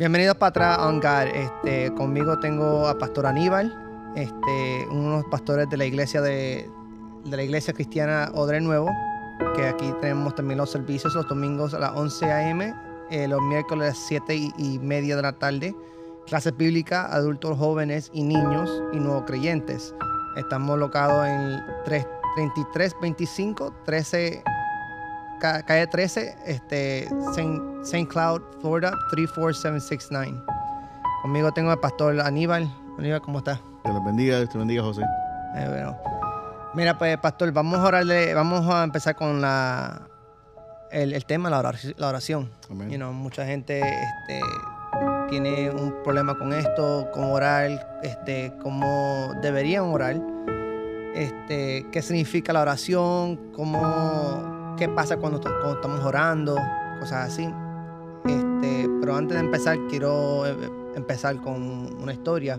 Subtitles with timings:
[0.00, 1.28] Bienvenidos para atrás a Ongar.
[1.28, 3.70] Este, conmigo tengo a Pastor Aníbal,
[4.16, 6.70] este, unos pastores de la iglesia de,
[7.26, 8.88] de la iglesia cristiana Odre Nuevo,
[9.54, 12.74] que aquí tenemos también los servicios los domingos a las 11 a.m.,
[13.10, 15.76] eh, los miércoles a las 7 y, media de la tarde,
[16.26, 19.94] clases bíblicas, adultos, jóvenes y niños y nuevos creyentes.
[20.34, 22.06] Estamos locados en 3,
[22.36, 24.59] 3325 13 ca-
[25.40, 27.08] calle 13, este,
[27.82, 28.06] St.
[28.08, 30.40] Cloud, Florida 34769.
[31.22, 32.72] Conmigo tengo al pastor Aníbal.
[32.98, 33.60] Aníbal, ¿cómo estás?
[33.84, 35.02] Que les bendiga, Dios te bendiga, José.
[35.56, 35.98] Eh, bueno.
[36.74, 40.06] Mira, pues, pastor, vamos a orarle, vamos a empezar con la
[40.90, 41.94] el, el tema, la oración.
[41.96, 42.50] La oración.
[42.70, 42.90] Amén.
[42.90, 44.40] You know, mucha gente este,
[45.28, 50.20] tiene un problema con esto, cómo orar, este, cómo deberían orar,
[51.14, 56.56] este, qué significa la oración, cómo, qué pasa cuando, cuando estamos orando,
[56.98, 57.44] cosas así.
[58.24, 60.56] Este, pero antes de empezar, quiero eh,
[60.96, 61.62] empezar con
[62.02, 62.58] una historia.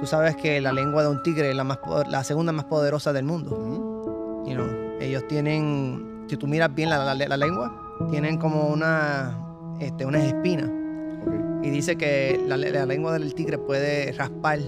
[0.00, 1.78] Tú sabes que la lengua de un tigre es la, más,
[2.10, 4.42] la segunda más poderosa del mundo.
[4.46, 4.66] You know,
[5.00, 9.38] ellos tienen, si tú miras bien la, la- la lengua, tienen como una,
[9.80, 10.68] este, unas espinas.
[11.26, 11.34] Ok.
[11.62, 14.58] Y dice que la, la lengua del tigre puede raspar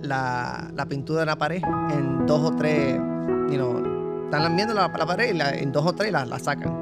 [0.00, 2.94] la, la pintura de la pared en dos o tres,
[3.50, 3.82] you know,
[4.30, 6.72] están viendo la, la pared y la- en dos o tres la, la sacan.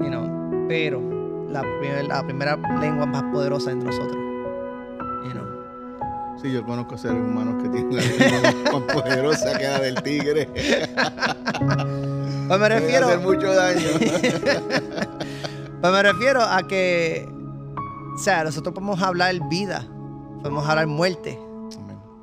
[0.00, 1.00] You know, pero
[1.48, 4.16] la, primer- la primera lengua más poderosa entre nosotros.
[5.24, 5.44] You know.
[6.40, 10.48] Sí, yo conozco seres humanos que tienen la lengua más poderosa que la del tigre.
[12.48, 13.88] Pues me refiero, hacer mucho daño.
[15.80, 17.28] pues me refiero a que,
[18.14, 19.86] o sea, nosotros podemos hablar vida,
[20.42, 21.38] podemos hablar muerte,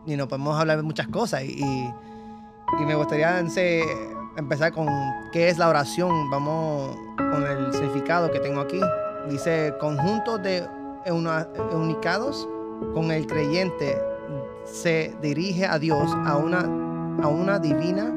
[0.06, 1.44] y no podemos hablar de muchas cosas.
[1.44, 4.88] Y, y me gustaría ense- empezar con
[5.32, 6.30] qué es la oración.
[6.30, 8.80] Vamos con el significado que tengo aquí.
[9.30, 10.66] Dice, conjunto de
[11.06, 12.48] eunicados
[12.94, 13.98] con el creyente
[14.66, 16.60] se dirige a Dios, a una,
[17.24, 18.14] a una divina,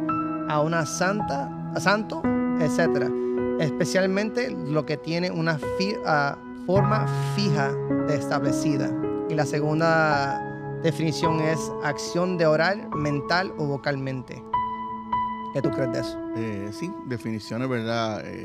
[0.49, 2.23] a una santa, a santo,
[2.61, 3.09] etc.
[3.61, 6.37] Especialmente lo que tiene una fi- ah,
[6.67, 7.73] forma fija
[8.07, 8.91] de establecida.
[9.29, 10.41] Y la segunda
[10.83, 14.43] definición es acción de orar mental o vocalmente.
[15.53, 16.19] ¿Qué tú crees de eso?
[16.37, 18.23] Eh, sí, definiciones, ¿verdad?
[18.25, 18.45] Eh,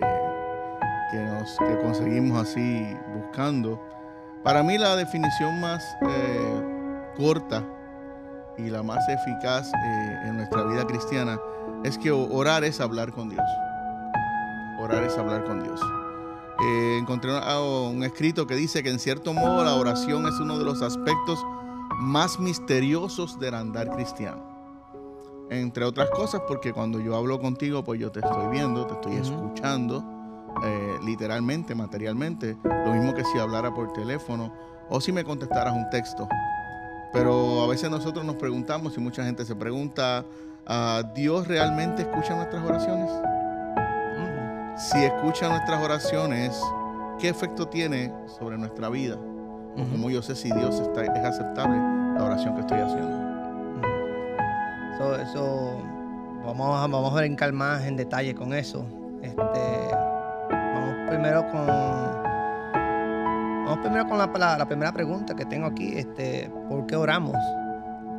[1.12, 3.80] que, nos, que conseguimos así buscando.
[4.44, 7.64] Para mí la definición más eh, corta
[8.58, 9.72] y la más eficaz
[10.24, 11.40] en nuestra vida cristiana
[11.84, 13.46] es que orar es hablar con Dios.
[14.80, 15.80] Orar es hablar con Dios.
[16.98, 20.66] Encontré ah, un escrito que dice que en cierto modo la oración es uno de
[20.66, 21.40] los aspectos
[22.00, 24.55] más misteriosos del andar cristiano.
[25.50, 29.16] Entre otras cosas porque cuando yo hablo contigo, pues yo te estoy viendo, te estoy
[29.18, 30.04] escuchando,
[30.64, 32.58] eh, literalmente, materialmente.
[32.64, 34.52] Lo mismo que si hablara por teléfono
[34.90, 36.28] o si me contestaras un texto.
[37.14, 40.26] Pero a veces nosotros nos preguntamos, y mucha gente se pregunta,
[41.16, 43.10] ¿Dios realmente escucha nuestras oraciones?
[44.78, 46.62] Si escucha nuestras oraciones,
[47.18, 49.16] ¿qué efecto tiene sobre nuestra vida?
[49.16, 51.78] ¿O ujú, cómo yo sé si Dios está, es aceptable
[52.18, 53.25] la oración que estoy haciendo?
[54.98, 55.78] So, eso
[56.46, 58.86] vamos a, vamos a brincar más en detalle con eso.
[59.22, 59.36] Este,
[60.50, 61.66] vamos primero con
[63.66, 65.94] vamos primero con la, la- la primera pregunta que tengo aquí.
[65.98, 67.36] Este, ¿Por qué oramos?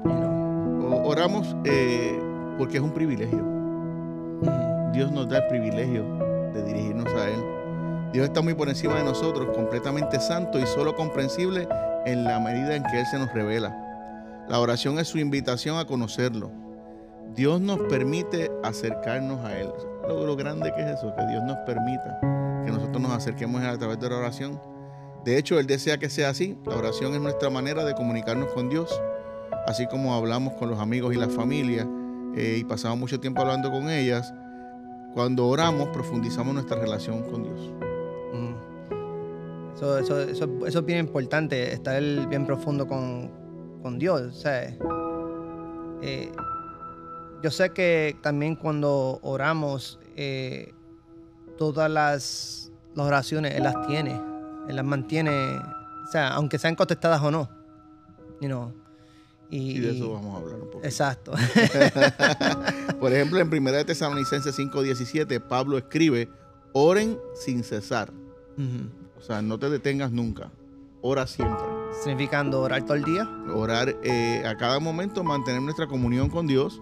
[0.05, 2.19] You know, O- oramos eh,
[2.59, 3.43] porque es un privilegio.
[4.93, 6.05] Dios nos da el privilegio
[6.53, 7.45] de dirigirnos a Él.
[8.13, 11.69] Dios está muy por encima de nosotros, completamente santo y solo comprensible
[12.07, 13.77] en la medida en que Él se nos revela.
[14.49, 16.51] La oración es su invitación a conocerlo.
[17.37, 19.69] Dios nos permite acercarnos a Él.
[20.09, 22.19] Lo, grande que es eso, que Dios nos permita
[22.65, 24.59] que nosotros nos acerquemos a, través de la oración.
[25.23, 26.57] De hecho, Él desea que sea así.
[26.65, 29.03] La oración es nuestra manera de comunicarnos con Dios,
[29.67, 31.87] así como hablamos con los amigos y la familia
[32.37, 34.33] eh, y pasamos mucho tiempo hablando con ellas.
[35.13, 37.71] Cuando oramos, profundizamos nuestra relación con Dios.
[38.33, 38.55] Mm.
[39.75, 39.99] Eso,
[40.67, 44.37] es bien importante, estar bien profundo con, Dios.
[44.37, 44.75] sea,
[46.03, 46.33] eh,
[47.43, 50.73] yo sé que también cuando oramos, eh,
[51.59, 54.21] todas las, las oraciones Él las tiene,
[54.69, 57.49] Él las mantiene, o sea, aunque sean contestadas o no.
[58.41, 58.73] You know,
[59.51, 60.85] y, Y de eso vamos a hablar un poco.
[60.85, 61.33] Exacto.
[63.01, 66.29] Por ejemplo, en 1 de Tesalonicenses 5:17, Pablo escribe,
[66.73, 68.13] oren sin cesar.
[69.19, 70.51] O sea, no te detengas nunca.
[71.03, 71.65] Ora siempre.
[72.03, 73.29] Significando orar todo el día.
[73.55, 76.81] Orar eh, a cada momento, mantener nuestra comunión con Dios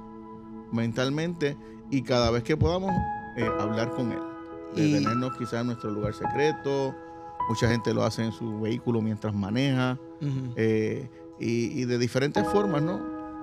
[0.75, 1.57] mentalmente
[1.91, 2.91] y cada vez que podamos
[3.37, 4.19] eh, hablar con Él.
[4.77, 6.95] Y- Detenernos quizás en nuestro lugar secreto
[7.49, 9.99] Mucha gente lo hace en su vehículo mientras maneja
[10.57, 12.99] eh, y, y de diferentes formas, ¿no?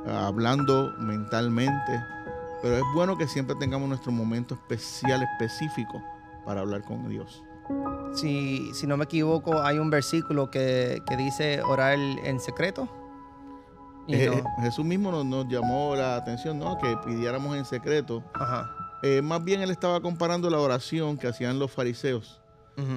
[0.08, 2.02] Hablando mentalmente.
[2.64, 6.02] Pero es bueno que siempre tengamos nuestro momento especial, específico
[6.46, 7.44] para hablar con Dios.
[8.16, 12.90] Si, si no me equivoco, hay un versículo que, que dice orar en secreto.
[14.08, 16.78] Eh, no- Jesús mismo nos, nos llamó la atención, ¿no?
[16.78, 18.24] Que pidiéramos en secreto.
[18.34, 18.70] Ajá.
[19.04, 22.40] Eh, más bien él estaba comparando la oración que hacían los fariseos,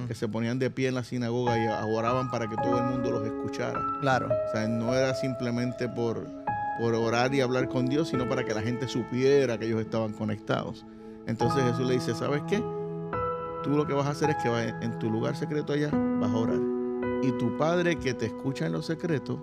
[0.09, 3.11] que se ponían de pie en la sinagoga y oraban para que todo el mundo
[3.11, 3.79] los escuchara.
[4.01, 4.29] Claro.
[4.29, 6.27] O sea, no era simplemente por,
[6.81, 10.13] por orar y hablar con Dios, sino para que la gente supiera que ellos estaban
[10.15, 10.87] conectados.
[11.27, 12.63] Entonces Jesús le dice, ¿sabes qué?
[13.63, 16.31] Tú lo que vas a hacer es que vas en tu lugar secreto allá, vas
[16.31, 16.59] a orar.
[17.23, 19.39] Y tu Padre que te escucha en lo secreto,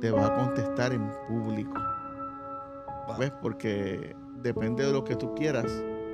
[0.00, 1.72] te va a contestar en público.
[3.08, 3.18] Wow.
[3.18, 3.32] ¿Ves?
[3.42, 5.66] Porque depende de lo que tú quieras,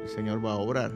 [0.03, 0.93] el Señor va a obrar.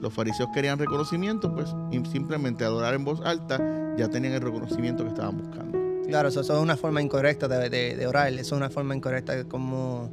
[0.00, 3.60] Los fariseos querían reconocimiento, pues y simplemente adorar en voz alta
[3.96, 5.78] ya tenían el reconocimiento que estaban buscando.
[6.08, 8.28] Claro, eso, eso es una forma incorrecta de, de- de orar.
[8.32, 10.10] Eso es una forma incorrecta de como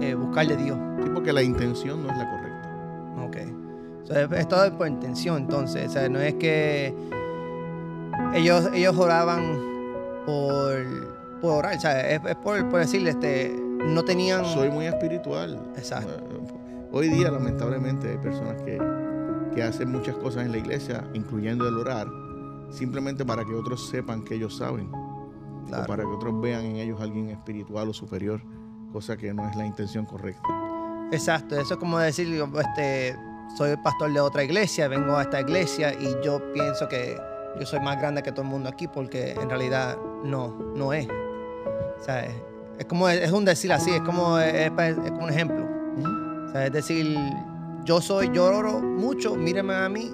[0.00, 0.78] eh, buscarle a Dios.
[1.02, 2.68] Sí, porque la intención no es la correcta.
[3.26, 3.36] Ok.
[4.06, 5.88] So, es, es todo por intención, entonces.
[5.88, 6.94] O sea, no es que
[8.34, 9.58] ellos, ellos oraban
[10.30, 11.76] por, por orar.
[11.76, 13.54] O sea, es, es por, por decirle, este,
[13.84, 14.44] no tenían.
[14.44, 15.60] Soy muy espiritual.
[15.76, 16.22] Exacto.
[16.92, 18.80] Hoy día, lamentablemente, hay personas que,
[19.54, 22.08] que hacen muchas cosas en la iglesia, incluyendo el orar,
[22.70, 24.90] simplemente para que otros sepan que ellos saben.
[25.66, 25.84] Claro.
[25.84, 28.42] o para que otros vean en ellos alguien espiritual o superior,
[28.92, 30.48] cosa que no es la intención correcta.
[31.12, 33.16] Exacto, eso es como decir, este,
[33.56, 37.16] soy el pastor de otra iglesia, vengo a esta iglesia y yo pienso que
[37.58, 41.06] yo soy más grande que todo el mundo aquí porque en realidad no, no es.
[41.08, 42.34] O sea, es,
[42.78, 45.66] es como, es un decir así, es como, es, pa- es como un ejemplo.
[46.48, 47.16] O sea, es decir,
[47.84, 50.10] yo soy, yo oro mucho, míreme a mí,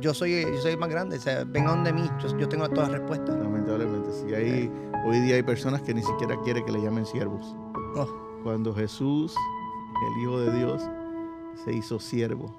[0.00, 2.90] yo soy, yo soy más grande, o sea, vengan de mí, yo, yo tengo todas
[2.90, 3.36] las respuestas.
[3.36, 4.34] Lamentablemente, sí.
[4.34, 4.70] Hay,
[5.06, 7.56] hoy día hay personas que ni siquiera quieren que le llamen siervos.
[7.96, 8.06] Oh,
[8.42, 9.34] Cuando Jesús,
[10.16, 10.82] el Hijo de Dios,
[11.64, 12.54] se hizo siervo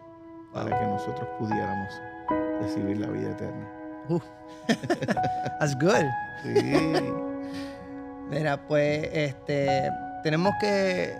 [0.53, 1.89] para que nosotros pudiéramos
[2.61, 3.67] recibir la vida eterna.
[4.09, 4.19] uh.
[5.59, 6.05] That's good.
[6.43, 7.03] Sí.
[8.29, 9.89] Mira, pues este,
[10.23, 11.15] tenemos que,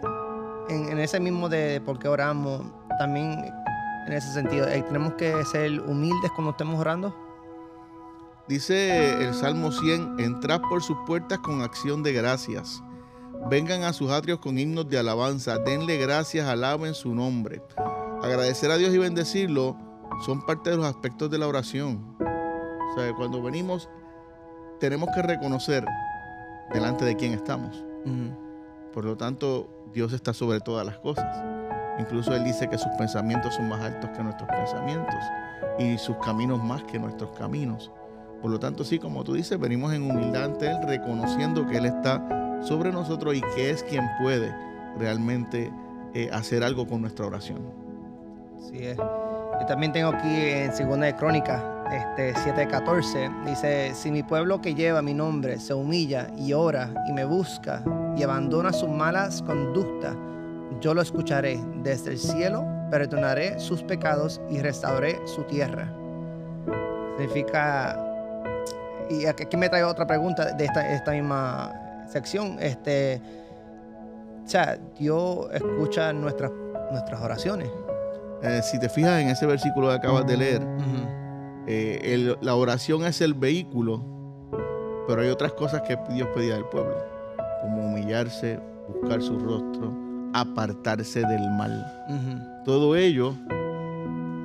[0.69, 2.63] en, en ese mismo de por qué oramos,
[2.97, 3.53] también
[4.07, 7.15] en ese sentido, eh, tenemos que ser humildes cuando estemos orando.
[8.47, 12.83] Dice el Salmo 100, entrad por sus puertas con acción de gracias.
[13.49, 15.57] Vengan a sus atrios con himnos de alabanza.
[15.57, 17.61] Denle gracias, alaben su nombre.
[18.21, 19.75] Agradecer a Dios y bendecirlo
[20.21, 22.15] son parte de los aspectos de la oración.
[22.19, 23.89] O sea, cuando venimos,
[24.79, 25.85] tenemos que reconocer
[26.73, 27.83] delante de quién estamos.
[28.94, 31.44] Por lo tanto, Dios está sobre todas las cosas.
[32.00, 35.15] Incluso Él dice que sus pensamientos son más altos que nuestros pensamientos
[35.79, 37.91] y sus caminos más que nuestros caminos.
[38.41, 41.85] Por lo tanto, sí, como tú dices, venimos en humildad ante Él, reconociendo que Él
[41.85, 44.53] está sobre nosotros y que es quien puede
[44.97, 45.71] realmente
[46.13, 47.59] eh, hacer algo con nuestra oración.
[48.57, 48.97] Así es.
[49.60, 51.62] Yo también tengo aquí en Segunda de Crónicas,
[51.92, 57.13] este 7:14, dice, si mi pueblo que lleva mi nombre se humilla y ora y
[57.13, 57.81] me busca
[58.18, 60.16] y abandona sus malas conductas,
[60.81, 65.92] yo lo escucharé desde el cielo, perdonaré sus pecados y restauraré su tierra.
[67.18, 67.98] Significa,
[69.10, 71.71] y aquí me trae otra pregunta de esta, esta misma
[72.07, 73.21] sección, este,
[74.44, 76.52] o sea, Dios escucha nuestras,
[76.92, 77.69] nuestras oraciones.
[78.47, 80.61] Eh, si te fijas en ese versículo que acabas de leer,
[81.68, 84.04] eh, el- la oración es el vehículo,
[85.07, 86.95] pero hay otras cosas que Dios pedía del pueblo,
[87.61, 89.94] como humillarse, buscar su rostro,
[90.33, 91.83] apartarse del mal.
[92.66, 93.33] Todo ello,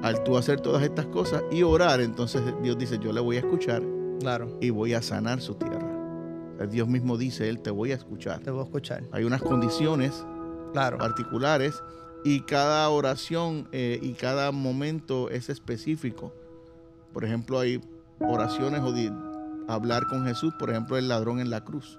[0.03, 3.41] al tú hacer todas estas cosas y orar, entonces Dios dice, yo le voy a
[3.41, 3.83] escuchar
[4.21, 5.89] Claro, y voy a sanar su tierra.
[6.71, 8.41] Dios mismo dice, Él te voy a escuchar.
[8.41, 9.03] te voy a escuchar.
[9.13, 10.25] Hay unas condiciones
[10.73, 11.75] Claro, particulares
[12.25, 16.33] y cada oración eh, y cada momento es específico.
[17.13, 17.81] Por ejemplo, hay
[18.21, 18.93] oraciones o
[19.69, 21.99] hablar con Jesús, por ejemplo, el ladrón en la cruz.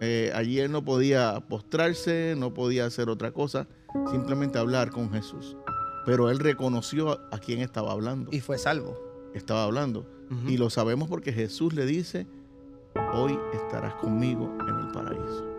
[0.00, 3.66] Eh, allí él no podía postrarse, no podía hacer otra cosa,
[4.10, 5.56] simplemente hablar con Jesús.
[6.06, 8.30] Pero él reconoció a, a quién estaba hablando.
[8.32, 8.96] y fue salvo.
[9.34, 10.06] Estaba hablando.
[10.46, 12.28] Y lo sabemos porque Jesús le dice,
[13.12, 15.49] hoy estarás conmigo en el paraíso.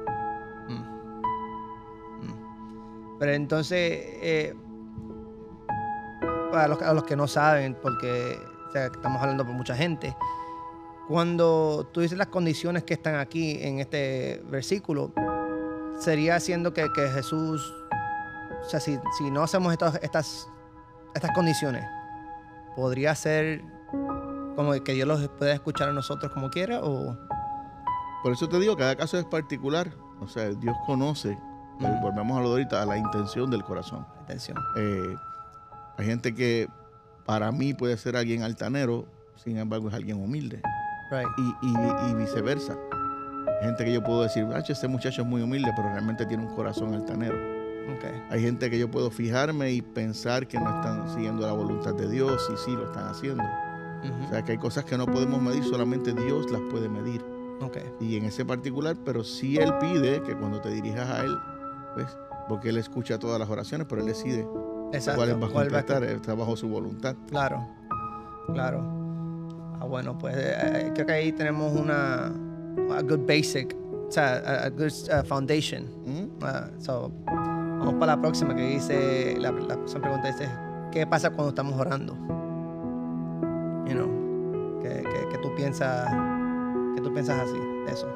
[3.22, 3.78] Pero entonces,
[4.24, 4.56] eh,
[6.52, 8.36] para los, que no saben, porque
[8.74, 10.18] estamos hablando por mucha gente,
[11.08, 15.14] cuando tú dices las condiciones que están aquí en este versículo,
[16.00, 17.72] sería haciendo que, Jesús,
[18.60, 18.98] o sea, si,
[19.32, 20.48] no hacemos estas,
[21.36, 21.86] condiciones,
[22.76, 23.64] podría ser
[24.56, 27.16] como que Dios los puede escuchar a nosotros como quiera o
[28.24, 29.94] Por eso te digo, cada caso es particular.
[30.20, 31.38] O sea, Dios conoce,
[31.90, 32.02] Ujú.
[32.02, 34.06] volvemos a lo de ahorita, a la intención del corazón.
[34.24, 34.58] atención.
[34.78, 35.16] Eh,
[35.98, 36.68] hay gente que
[37.26, 40.62] para mí puede ser alguien altanero, sin embargo es alguien humilde.
[41.12, 41.28] Right.
[41.38, 42.78] Y, y- y viceversa.
[43.60, 46.46] Hay gente que yo puedo decir, "Ah, este muchacho es muy humilde, pero realmente tiene
[46.48, 47.36] un corazón altanero.
[47.98, 48.24] Okay.
[48.30, 52.08] Hay gente que yo puedo fijarme y pensar que no están siguiendo la voluntad de
[52.10, 53.44] Dios y sí lo están haciendo.
[53.44, 57.24] O sea, que hay cosas que no podemos medir, solamente Dios las puede medir.
[57.62, 57.84] Okay.
[58.00, 61.38] Y en ese particular, pero sí Él pide que cuando te dirijas a Él,
[61.96, 62.18] ¿ves?
[62.48, 64.48] Porque Él escucha todas las oraciones, pero Él decide
[64.94, 65.20] Exacto.
[65.20, 67.16] cuál va a ¿Cuál va a- contestar, está bajo su voluntad.
[67.30, 67.66] Claro,
[68.54, 68.84] claro.
[69.80, 73.76] Ah, bueno, pues eh, creo que ahí tenemos una a good basic,
[74.08, 75.86] o sea, a, a good uh, foundation.
[76.06, 76.44] ¿Mm?
[76.44, 80.50] Ah, so, vamos para la próxima que dice, la, la pregunta dice,
[80.92, 82.14] ¿qué pasa cuando estamos orando?
[83.88, 86.10] You know, ¿qué, qué- qué tú piensas,
[86.96, 87.58] qué tú piensas así
[87.88, 88.08] eso?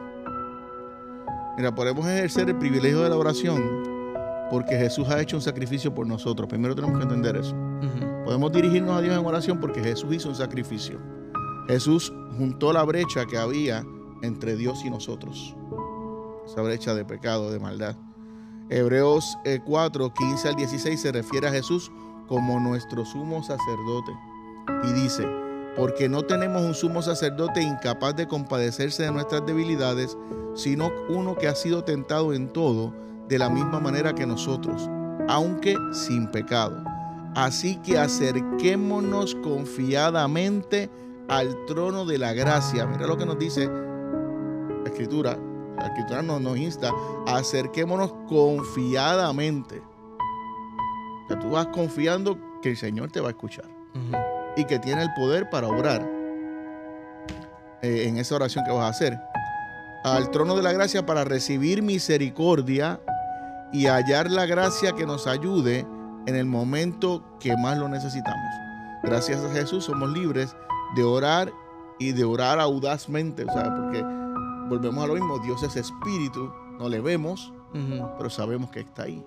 [1.58, 3.84] Mira, podemos ejercer el privilegio de la oración
[4.50, 6.48] porque Jesús ha hecho un sacrificio por nosotros.
[6.48, 7.56] Primero tenemos que entender eso.
[8.24, 11.00] Podemos dirigirnos a Dios en oración porque Jesús hizo un sacrificio.
[11.68, 13.86] Jesús juntó la brecha que había
[14.22, 15.56] entre Dios y nosotros.
[16.46, 17.96] Esa brecha de pecado, de maldad.
[18.70, 21.92] Hebreos eh, 4, 15 al 16 se refiere a Jesús
[22.28, 24.12] como nuestro sumo sacerdote.
[24.84, 25.26] Y dice,
[25.76, 30.18] porque no tenemos un sumo sacerdote incapaz de compadecerse de nuestras debilidades,
[30.56, 32.94] sino uno que ha sido tentado en todo
[33.28, 34.90] de la misma manera que nosotros,
[35.28, 36.84] aunque sin pecado.
[37.36, 40.90] Así que acerquémonos confiadamente
[41.28, 42.86] al trono de la gracia.
[42.86, 45.38] Mira lo que nos dice la escritura.
[45.78, 46.92] La escritura nos, insta,
[47.28, 49.82] acerquémonos confiadamente.
[51.28, 53.66] Sea, tú vas confiando que el Señor te va a escuchar.
[54.56, 56.08] Y que tiene el poder para obrar
[57.82, 59.20] eh, en esa oración que vas a hacer.
[60.04, 63.00] Al trono de la gracia para recibir misericordia
[63.72, 65.86] y hallar la gracia que nos ayude
[66.28, 68.50] en el momento que más lo necesitamos.
[69.04, 70.56] Gracias a Jesús somos libres
[70.96, 71.52] de orar
[72.00, 74.02] y de orar audazmente, o sea, porque
[74.70, 77.54] volvemos a lo mismo, Dios es espíritu, no le vemos,
[78.18, 79.24] pero sabemos que está ahí.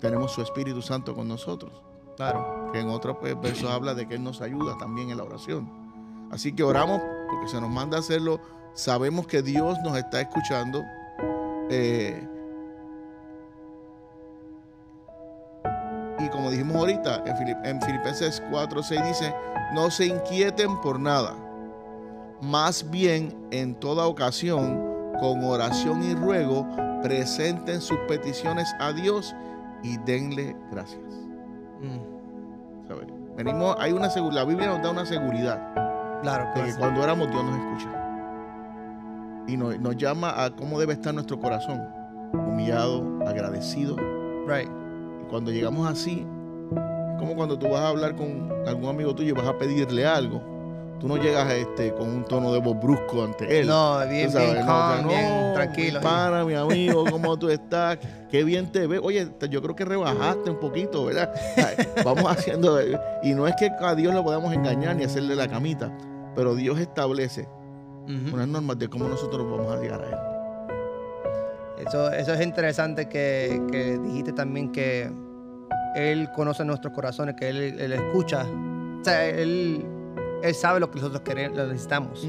[0.00, 1.87] Tenemos su Espíritu Santo con nosotros
[2.18, 2.70] Claro.
[2.72, 5.70] que en otro pues, verso habla de que Él nos ayuda también en la oración.
[6.30, 8.38] Así que oramos porque se nos manda a hacerlo.
[8.74, 10.82] Sabemos que Dios nos está escuchando.
[11.70, 12.26] Eh,
[16.18, 19.34] y como dijimos ahorita, en, Filip- en Filipenses 4, 6 dice,
[19.74, 21.34] no se inquieten por nada.
[22.42, 26.66] Más bien, en toda ocasión, con oración y ruego,
[27.02, 29.34] presenten sus peticiones a Dios
[29.82, 31.27] y denle gracias.
[31.80, 32.86] Mm.
[32.88, 33.06] ¿sabes?
[33.36, 35.72] Venimos, hay una la Biblia nos da una seguridad
[36.22, 36.68] Claro, de claro.
[36.68, 37.88] que cuando oramos Dios nos escucha.
[39.46, 41.80] Y nos, nos llama a cómo debe estar nuestro corazón,
[42.32, 43.96] humillado, agradecido.
[44.46, 44.68] Right.
[45.22, 46.26] Y cuando llegamos así,
[47.12, 50.06] es como cuando tú vas a hablar con algún amigo tuyo y vas a pedirle
[50.06, 50.42] algo.
[51.00, 53.68] Tú no llegas este, con un tono de voz brusco ante él.
[53.68, 56.00] No, bien, sabes, bien no, o sea, no, bien tranquilo.
[56.00, 57.98] Mi pana, mi amigo, ¿cómo tú estás?
[58.30, 59.00] Qué bien te ves.
[59.02, 61.32] Oye, yo creo que rebajaste un poquito, ¿verdad?
[62.04, 62.80] Vamos haciendo.
[63.22, 65.96] Y no es que a Dios lo podamos engañar ni hacerle la camita,
[66.34, 67.48] pero Dios establece
[68.04, 68.34] Ujú.
[68.34, 71.86] unas normas de cómo nosotros vamos a llegar a Él.
[71.86, 75.08] Eso, eso es interesante que, que dijiste también que
[75.94, 78.44] Él conoce nuestros corazones, que Él, él escucha.
[79.00, 79.86] O sea, él,
[80.42, 82.26] él sabe lo que nosotros queremos, lo necesitamos.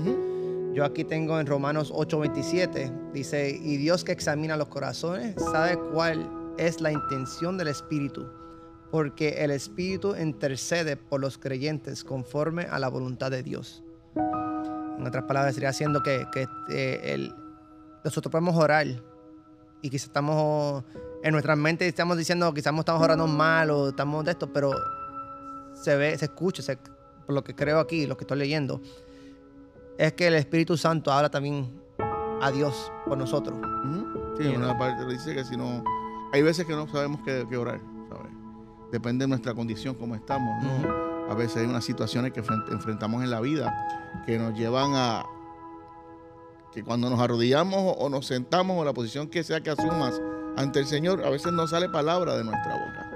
[0.73, 6.29] Yo aquí tengo en Romanos 8:27, dice, y Dios que examina los corazones sabe cuál
[6.57, 8.27] es la intención del Espíritu,
[8.91, 13.83] porque el Espíritu intercede por los creyentes conforme a la voluntad de Dios.
[14.15, 17.33] En otras palabras, sería haciendo que, que, eh, el-
[18.03, 18.85] nosotros podemos orar
[19.81, 20.83] y quizás estamos
[21.23, 24.71] en nuestra mente estamos diciendo quizás estamos orando mal o estamos de esto, pero
[25.73, 26.77] se ve, se escucha, se-
[27.29, 28.81] por lo que creo aquí, lo que estoy leyendo,
[29.99, 31.79] es que el Espíritu Santo habla también
[32.41, 33.55] a Dios por nosotros.
[34.35, 35.83] Sí, una parte dice que si no.
[36.33, 38.31] Hay veces que no sabemos qué, qué orar, ¿sabes?
[38.91, 41.29] Depende de nuestra condición, cómo estamos, ¿no?
[41.31, 45.23] A veces hay unas situaciones que enfrent- enfrentamos en la vida que nos llevan a
[46.71, 50.19] que cuando nos arrodillamos o- o nos sentamos o la posición que sea que asumas
[50.57, 53.11] ante el Señor, a veces no sale palabra de nuestra boca.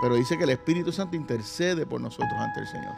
[0.00, 2.94] Pero dice que el Espíritu Santo intercede por nosotros ante el Señor,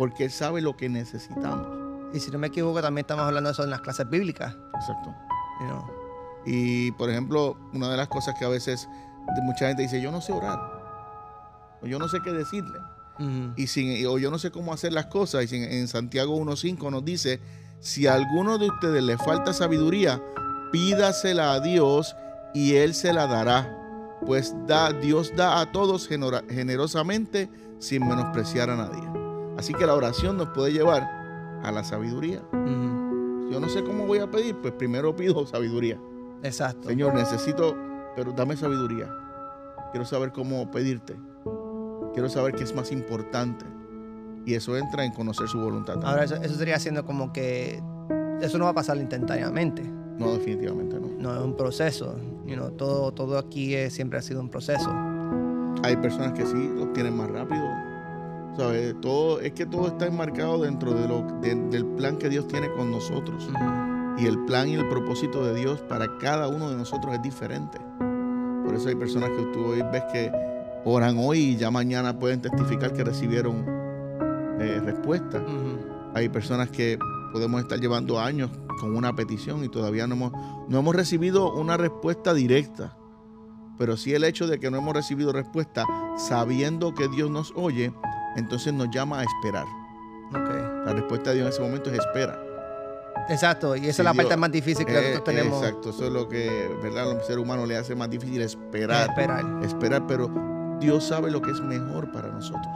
[0.00, 1.68] porque Él sabe lo que necesitamos.
[2.14, 4.56] Y si no me equivoco, también estamos hablando de eso en las clases bíblicas.
[4.74, 5.14] Exacto.
[5.60, 5.84] you know.
[6.46, 8.88] Y por ejemplo, una de las cosas que a veces
[9.42, 10.58] mucha gente dice, yo no sé orar,
[11.82, 12.78] o yo no sé qué decirle.
[13.56, 15.44] Y sin, o yo no sé cómo hacer las cosas.
[15.44, 17.38] Y sin- en Santiago 1.5 nos dice,
[17.78, 20.22] si a alguno de ustedes le falta sabiduría,
[20.72, 22.16] pídasela a Dios
[22.54, 23.76] y Él se la dará.
[24.24, 29.19] Pues da, Dios da a todos generosamente sin menospreciar a nadie.
[29.60, 31.02] Así que la oración nos puede llevar
[31.62, 32.40] a la sabiduría.
[32.52, 36.00] Yo no sé cómo voy a pedir, pues primero pido sabiduría.
[36.42, 36.88] Exacto.
[36.88, 37.76] Señor, necesito,
[38.16, 39.08] pero dame sabiduría.
[39.92, 41.16] Quiero saber cómo pedirte.
[42.14, 43.64] Quiero saber qué es más importante.
[44.46, 45.94] Y eso entra en conocer su voluntad.
[45.94, 46.10] también.
[46.10, 47.82] Ahora, eso, eso sería siendo como que
[48.40, 49.82] eso no va a pasar instantáneamente.
[50.16, 51.08] No, definitivamente no.
[51.18, 52.16] No es un proceso.
[52.46, 54.90] You know, todo, todo aquí es- siempre ha sido un proceso.
[55.82, 57.62] Hay personas que sí lo tienen más rápido.
[58.60, 59.00] ¿Sabes?
[59.00, 62.70] Todo, es que todo está enmarcado dentro de lo, de- del plan que Dios tiene
[62.72, 63.48] con nosotros.
[64.18, 67.78] Y el plan y el propósito de Dios para cada uno de nosotros es diferente.
[68.64, 70.30] Por eso hay personas que tú hoy ves que
[70.84, 73.64] oran hoy y ya mañana pueden testificar que recibieron
[74.60, 75.42] eh, respuesta.
[76.14, 76.98] Hay personas que
[77.32, 80.32] podemos estar llevando años con una petición y todavía no hemos,
[80.68, 82.94] no hemos recibido una respuesta directa.
[83.78, 85.86] Pero sí el hecho de que no hemos recibido respuesta
[86.18, 87.94] sabiendo que Dios nos oye,
[88.36, 89.66] entonces nos llama a esperar.
[90.32, 92.38] La respuesta de Dios en ese momento es espera.
[93.28, 93.76] Exacto.
[93.76, 96.12] Y esa Sí, es la parte más difícil que Eh, nosotros tenemos Exacto, eso es
[96.12, 97.10] lo que, ¿verdad?
[97.10, 99.10] Al ser humano le hace más difícil esperar.
[99.10, 99.44] esperar.
[99.62, 100.30] Esperar, pero
[100.80, 102.66] Dios sabe lo que es mejor para nosotros.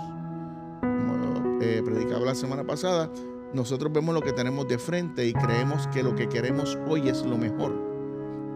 [0.81, 3.11] Como eh, predicaba la semana pasada,
[3.53, 7.25] nosotros vemos lo que tenemos de frente y creemos que lo que queremos hoy es
[7.25, 7.73] lo mejor.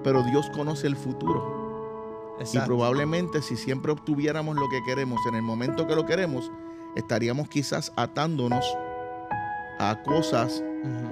[0.05, 1.57] Pero Dios conoce el futuro.
[2.53, 6.53] Y probablemente si siempre obtuviéramos lo que queremos en el momento que lo queremos,
[6.99, 8.65] estaríamos quizás atándonos
[9.79, 10.63] a cosas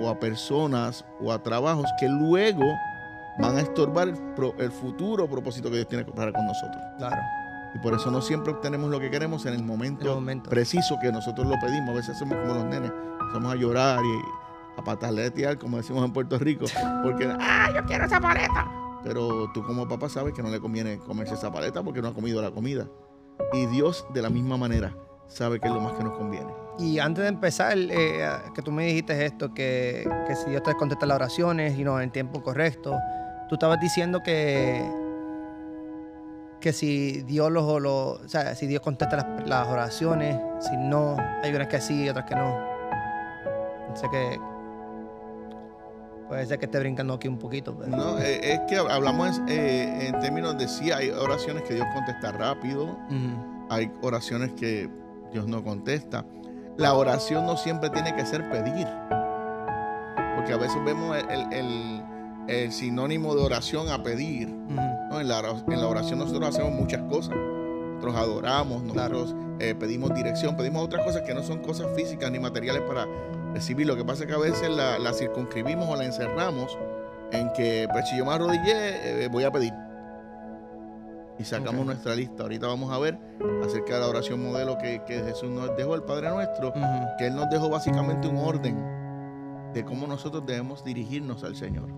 [0.00, 2.64] o a personas o a trabajos que luego
[3.38, 6.82] van a estorbar el, pro- el futuro propósito que Dios tiene para con nosotros.
[6.98, 7.16] Claro.
[7.74, 10.48] Y por eso no siempre obtenemos lo que queremos en el En el momento momento.
[10.50, 11.90] preciso que nosotros lo pedimos.
[11.90, 12.90] A veces hacemos como los nenes,
[13.20, 16.64] empezamos a llorar y a pataletear, como decimos en Puerto Rico,
[17.02, 18.66] porque, ¡ah, yo quiero esa paleta!
[19.04, 22.14] Pero tú como papá sabes que no le conviene comerse esa paleta porque no ha
[22.14, 22.86] comido la comida.
[23.52, 24.94] Y Dios de la misma manera
[25.28, 26.52] sabe que es lo más que nos conviene.
[26.78, 30.74] Y antes de empezar, eh, que tú me dijiste esto, que, que si Dios te
[30.74, 32.96] contesta las oraciones y no en tiempo correcto,
[33.48, 34.82] tú estabas diciendo que,
[36.60, 41.16] que si Dios lo, lo- o sea, si Dios contesta las, las oraciones, si no,
[41.42, 42.54] hay unas que sí y otras que no.
[43.94, 44.38] Sé que
[46.28, 47.74] puede ser que esté brincando aquí un poquito.
[47.76, 51.86] pero- No, eh, es que hablamos eh, en términos de si hay oraciones que Dios
[51.94, 52.98] contesta rápido,
[53.70, 54.90] hay oraciones que
[55.36, 56.24] Dios no contesta.
[56.78, 58.86] La oración no siempre tiene que ser pedir.
[60.34, 62.02] Porque a veces vemos el, el- el-
[62.48, 64.48] el sinónimo de oración a pedir.
[64.48, 65.20] ¿no?
[65.20, 67.34] En, la, ora- en la oración nosotros hacemos muchas cosas.
[67.36, 72.38] Nosotros adoramos, nosotros eh, pedimos dirección, pedimos otras cosas que no son cosas físicas ni
[72.38, 73.06] materiales para
[73.52, 73.86] recibir.
[73.86, 76.78] Lo que pasa es que a veces la, la circunscribimos o la encerramos
[77.32, 79.74] en que, pues si yo me arrodillé, eh, voy a pedir.
[81.38, 81.86] Y sacamos Ok.
[81.86, 82.42] nuestra lista.
[82.44, 83.18] Ahorita vamos a ver
[83.64, 86.80] acerca de la oración modelo que, que Jesús nos dejó, el Padre Nuestro, Ujú.
[87.18, 91.88] que Él nos dejó básicamente un orden de cómo nosotros debemos dirigirnos al Señor.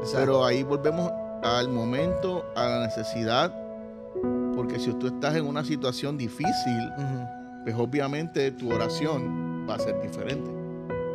[0.00, 0.18] Exacto.
[0.20, 1.10] Pero ahí volvemos
[1.42, 3.52] al momento, a la necesidad,
[4.54, 7.26] porque si tú estás en una situación difícil, Ujú.
[7.64, 10.50] pues obviamente tu oración va a ser diferente.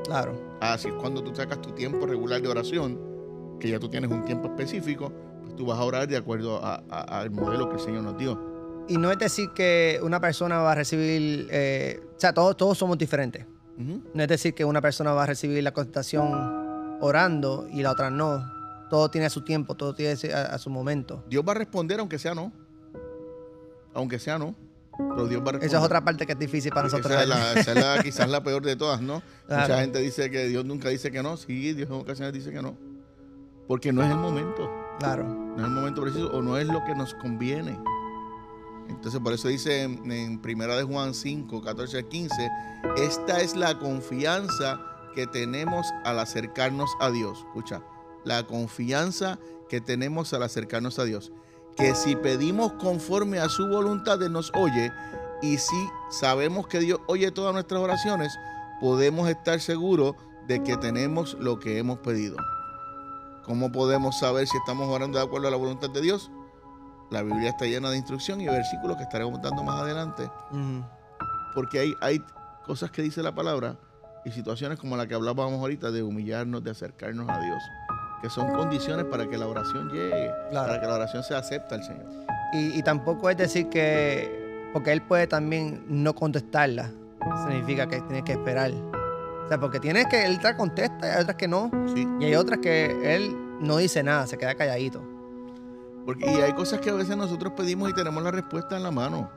[0.05, 0.33] Claro.
[0.59, 2.99] Así es cuando tú sacas tu tiempo regular de oración,
[3.59, 5.11] que ya tú tienes un tiempo específico,
[5.57, 8.51] tú vas a orar de acuerdo a- a- al modelo que el Señor nos dio.
[8.87, 12.77] Y no es decir que una persona va a recibir, eh, o sea, todos, todos
[12.77, 13.45] somos diferentes.
[13.77, 18.09] No es decir que una persona va a recibir la contestación orando y la otra
[18.11, 18.43] no.
[18.89, 21.23] Todo tiene a su tiempo, todo tiene a, a su momento.
[21.27, 22.51] Dios va a responder aunque sea no.
[23.93, 24.53] Aunque sea no.
[24.95, 25.63] Pero Dios va a responder.
[25.67, 27.11] Esa es otra parte que es difícil para nosotros.
[27.11, 29.23] Esa es, la- esa es la- quizás la peor de todas, ¿no?
[29.47, 29.63] Claro.
[29.63, 31.35] Mucha gente dice que Dios nunca dice que no.
[31.37, 32.77] Sí, Dios en ocasiones dice que no.
[33.67, 34.69] Porque no es el momento.
[34.99, 35.42] Claro.
[35.55, 37.77] No es el momento preciso o no es lo que nos conviene.
[38.89, 42.51] Entonces, por eso dice en, Primera de Juan 5, 14 al 15,
[42.97, 44.79] esta es la confianza
[45.15, 47.39] que tenemos al acercarnos a Dios.
[47.39, 47.81] Escucha,
[48.23, 49.39] la confianza
[49.69, 51.31] que tenemos al acercarnos a Dios.
[51.75, 54.91] Que si pedimos conforme a su voluntad, Él nos oye.
[55.41, 58.37] Y si sabemos que Dios oye todas nuestras oraciones,
[58.79, 60.15] podemos estar seguros
[60.47, 62.37] de que tenemos lo que hemos pedido.
[63.45, 66.31] ¿Cómo podemos saber si estamos orando de acuerdo a la voluntad de Dios?
[67.09, 70.29] La Biblia está llena de instrucción y versículos que estaremos dando más adelante.
[71.53, 72.21] Porque hay, hay
[72.65, 73.75] cosas que dice la palabra
[74.25, 77.61] y situaciones como la que hablábamos ahorita de humillarnos, de acercarnos a Dios,
[78.21, 80.67] que son condiciones para que la oración llegue, Claro.
[80.67, 82.05] para que la oración se acepte al Señor.
[82.53, 86.89] Y, y tampoco es decir que, porque Él puede también no contestarla.
[87.45, 88.71] significa que tienes que esperar.
[89.45, 91.69] O sea, porque tienes que, él te contesta y hay otras que no.
[91.93, 92.07] Sí.
[92.19, 95.01] Y hay otras que él no dice nada, se queda calladito.
[96.05, 98.91] Porque, y hay cosas que a veces nosotros pedimos y tenemos la respuesta en la
[98.91, 99.29] mano.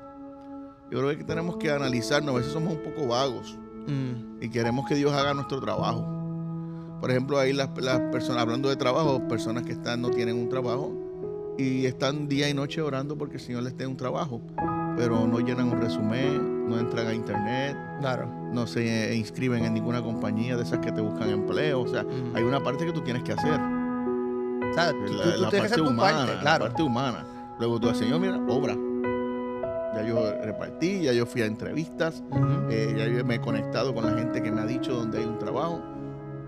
[0.91, 2.35] Yo creo que tenemos que analizarnos.
[2.35, 6.05] A veces somos un poco vagos Mm, y queremos que Dios haga nuestro trabajo.
[7.01, 10.49] Por ejemplo, ahí las, las personas, hablando de trabajo, personas que están, no tienen un
[10.49, 10.93] trabajo
[11.59, 14.41] y están día y noche orando porque el Señor les dé un trabajo,
[14.97, 18.27] pero no llenan un resumen, no entran a internet, claro.
[18.53, 21.83] no se inscriben en ninguna compañía de esas que te buscan empleo.
[21.83, 23.61] O sea, hay una parte que tú tienes que hacer.
[23.61, 26.65] O sea, tú, La, tú- tú la tienes que parte hacer humana, parte, la claro.
[26.67, 27.25] parte humana.
[27.59, 28.77] Luego tú, Señor, mira, obra.
[29.95, 32.23] Ya yo repartí, ya yo fui a entrevistas,
[32.71, 35.25] eh, ya yo me he conectado con la gente que me ha dicho dónde hay
[35.25, 35.81] un trabajo.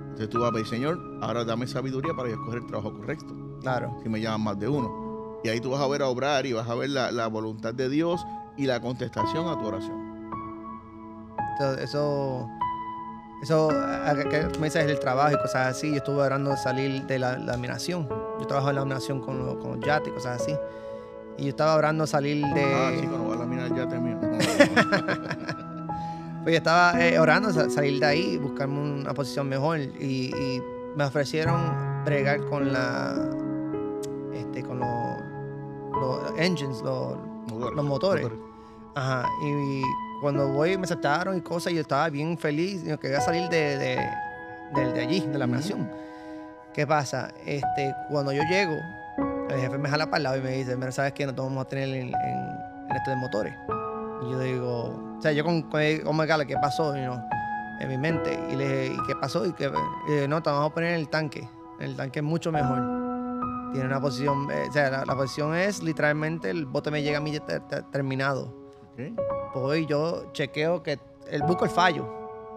[0.03, 3.35] Entonces tú vas a pedir, Señor, ahora dame sabiduría para yo escoger el trabajo correcto,
[3.63, 3.97] Claro.
[4.03, 5.39] si me llaman más de uno.
[5.45, 7.73] Y ahí tú vas a ver a obrar y vas a ver la, la voluntad
[7.73, 8.21] de Dios
[8.59, 10.08] y la contestación a tu oración.
[11.59, 12.49] Entonces, eso,
[13.43, 15.91] eso a- a- que me dices el trabajo y cosas así.
[15.91, 18.09] Yo estuve orando de salir de la laminación.
[18.41, 20.55] Yo trabajo en la laminación con, los- con los yates y cosas así.
[21.37, 22.65] Y yo estaba orando salir de.
[22.65, 24.21] Ah, chico, no vas a mirar ya termino.
[26.45, 29.81] Pues yo estaba eh, orando sa- salir de ahí, buscarme una posición mejor.
[29.81, 30.63] Y, y
[30.97, 31.61] me ofrecieron
[32.05, 33.13] bregar con la.
[34.33, 34.89] Este, con los,
[36.01, 37.17] los engines, los,
[37.75, 38.27] Los motores.
[38.95, 39.83] Ajá, y
[40.21, 43.79] cuando voy me aceptaron y cosas, y yo estaba bien feliz, yo quería salir de,
[43.79, 44.09] de,
[44.75, 45.91] de- de allí, de la nación.
[46.75, 47.31] ¿Qué pasa?
[47.47, 48.75] Este, cuando yo llego,
[49.51, 51.27] el jefe me jala para el lado y me dice, mira, ¿sabes qué?
[51.27, 53.55] No te vamos a tener en, en, en este de motores.
[54.23, 56.95] Y yo digo, o sea, yo con, con oh my God, ¿qué pasó?
[56.97, 57.21] You know,
[57.81, 58.39] en mi mente.
[58.53, 59.47] Y le dije, ¿y qué pasó?
[59.47, 59.67] Y que,
[60.09, 61.49] y no, te vamos a poner en el tanque.
[61.81, 62.77] El tanque es mucho mejor.
[63.73, 67.19] Tiene una posición, eh, o sea, la, la posición es literalmente, el bote me llega
[67.19, 68.47] a mí ya ter- ter- terminado
[68.93, 69.01] Ok.
[69.55, 70.99] Hoy yo chequeo que
[71.31, 72.07] el, busco el fallo.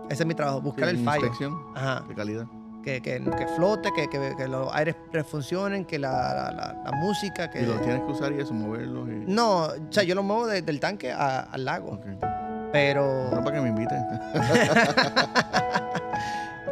[0.09, 1.25] Ese es mi trabajo, buscar el fallo.
[1.27, 2.03] Inspección Ajá.
[2.07, 2.45] de calidad.
[2.83, 4.95] Que, que, que flote, que, que, los aires
[5.29, 7.61] funcionen, que la, la, la- la música, que...
[7.61, 9.07] Y los tienes que usar y eso, moverlos.
[9.07, 9.11] Y...
[9.31, 11.91] No, o sea, yo lo muevo de- del tanque a- al lago.
[11.91, 12.05] Ok.
[12.71, 13.29] Pero...
[13.31, 13.99] No para que me inviten.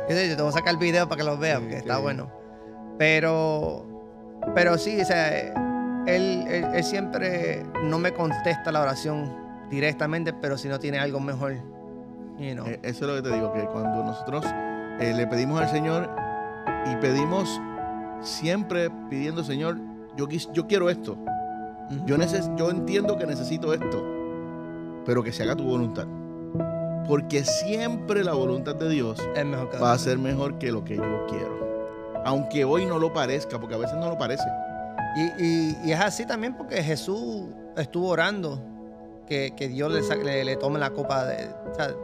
[0.10, 2.32] Yo te voy a sacar el video para que lo veas, Sí, porque está bueno.
[2.98, 3.86] Pero...
[4.56, 5.54] Pero sí, o sea, él,
[6.48, 9.32] él, él siempre no me contesta la oración
[9.70, 11.54] directamente, pero si no tiene algo mejor,
[12.38, 12.66] you know.
[12.68, 14.46] Eh, Eso es lo que te digo, que cuando nosotros
[15.00, 16.10] eh, le pedimos al Señor
[16.92, 17.60] y pedimos
[18.22, 19.78] siempre pidiendo, Señor,
[20.18, 21.18] yo, quis- yo quiero esto,
[22.06, 24.04] yo, neces yo entiendo que necesito esto,
[25.06, 26.06] pero que se haga tu voluntad.
[27.08, 29.18] Porque siempre la voluntad de Dios
[29.82, 31.58] va a ser mejor que lo que yo quiero.
[32.26, 34.44] Aunque hoy no lo parezca, porque a veces no lo parece.
[35.16, 37.46] Y, y- y es así también porque Jesús
[37.78, 38.62] estuvo orando
[39.30, 41.48] que, que Dios le, le, le tome la copa de,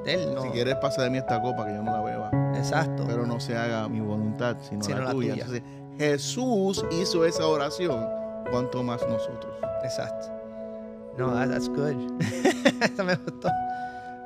[0.05, 0.33] él.
[0.33, 0.43] ¿no?
[0.43, 2.31] Si quieres pasa de mí esta copa, que yo no la beba.
[2.55, 3.03] Exacto.
[3.07, 5.33] pero no se haga mi voluntad, sino, Sino la, la tuya.
[5.33, 5.43] tuya.
[5.45, 5.63] Entonces,
[5.97, 8.07] Jesús hizo esa oración,
[8.51, 9.53] cuanto más nosotros.
[9.83, 10.27] Exacto.
[11.17, 11.95] No, that- that's good.
[12.81, 13.49] Eso me gustó.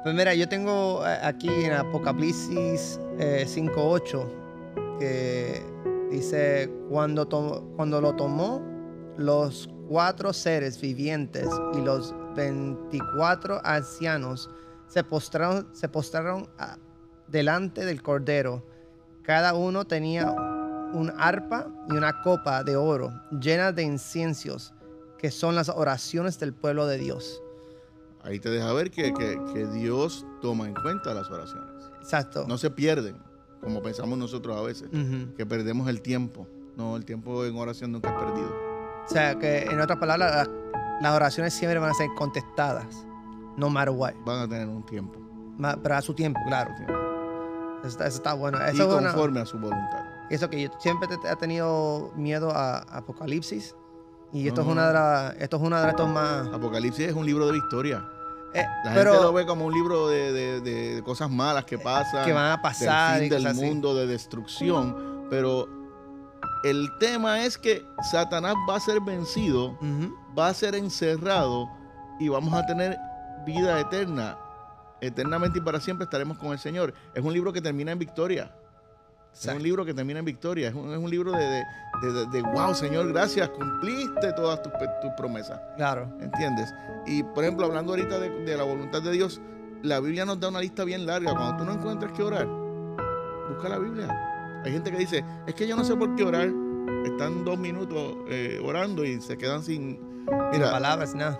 [0.03, 4.25] Pues mira, yo tengo eh, aquí en Apocalipsis eh, 5.8
[4.99, 5.62] que
[6.12, 8.62] dice, cuando lo tomó,
[9.17, 14.49] los cuatro seres vivientes y los 24 ancianos
[14.88, 16.47] se postraron, se postraron
[17.28, 18.65] delante del Cordero.
[19.23, 24.73] Cada uno tenía un arpa y una copa de oro llena de inciensos,
[25.17, 27.41] que son las oraciones del pueblo de Dios.
[28.23, 31.69] Ahí te deja ver que, que- que Dios toma en cuenta las oraciones.
[32.02, 32.45] Exacto.
[32.47, 33.17] No se pierden,
[33.62, 34.89] como pensamos nosotros a veces,
[35.38, 36.47] que perdemos el tiempo.
[36.75, 38.49] No, el tiempo en oración nunca es perdido.
[39.06, 40.54] O sea, que en otras palabras, la-
[41.01, 43.05] las oraciones siempre van a ser contestadas,
[43.57, 44.13] no matter what.
[44.25, 45.19] Van a tener un tiempo.
[45.57, 46.73] Ma- Pero a su tiempo, claro.
[47.79, 48.57] Eso está, eso está bueno.
[48.59, 50.05] y Eso, es una- conforme a su voluntad.
[50.29, 53.75] eso que yo siempre te- he tenido miedo a Apocalipsis.
[54.31, 54.67] Y esto, No.
[54.67, 56.47] es una de las, esto es una de las más...
[56.53, 58.05] Apocalipsis es un libro de victoria.
[58.53, 61.77] eh, La pero gente lo ve como un libro de, de- de cosas malas que
[61.79, 62.25] pasan.
[62.25, 63.65] que van a pasar del y fin del así.
[63.65, 65.25] mundo, de destrucción.
[65.29, 65.67] Pero
[66.63, 70.15] el tema es que Satanás va a ser vencido, Ujú.
[70.37, 71.67] Va a ser encerrado
[72.19, 72.97] y vamos a tener
[73.45, 74.37] vida eterna.
[75.01, 76.93] Eternamente y para siempre estaremos con el Señor.
[77.13, 78.51] Es un libro que termina en victoria.
[79.33, 80.67] Es un libro que termina en victoria.
[80.67, 81.63] Es un, es un libro de,
[82.01, 85.61] de, de- wow, Señor, gracias, cumpliste todas tus, tus promesas.
[85.77, 86.11] Claro.
[86.19, 86.73] ¿Entiendes?
[87.05, 89.39] Y por ejemplo, hablando ahorita de, de la voluntad de Dios,
[89.83, 91.31] la Biblia nos da una lista bien larga.
[91.33, 92.47] Cuando tú no encuentres qué orar,
[93.49, 94.61] busca la Biblia.
[94.65, 96.49] Hay gente que dice, es que yo no sé por qué orar.
[97.05, 100.08] Están dos minutos eh, orando y se quedan sin...
[100.51, 101.39] Mira, palabras, nada.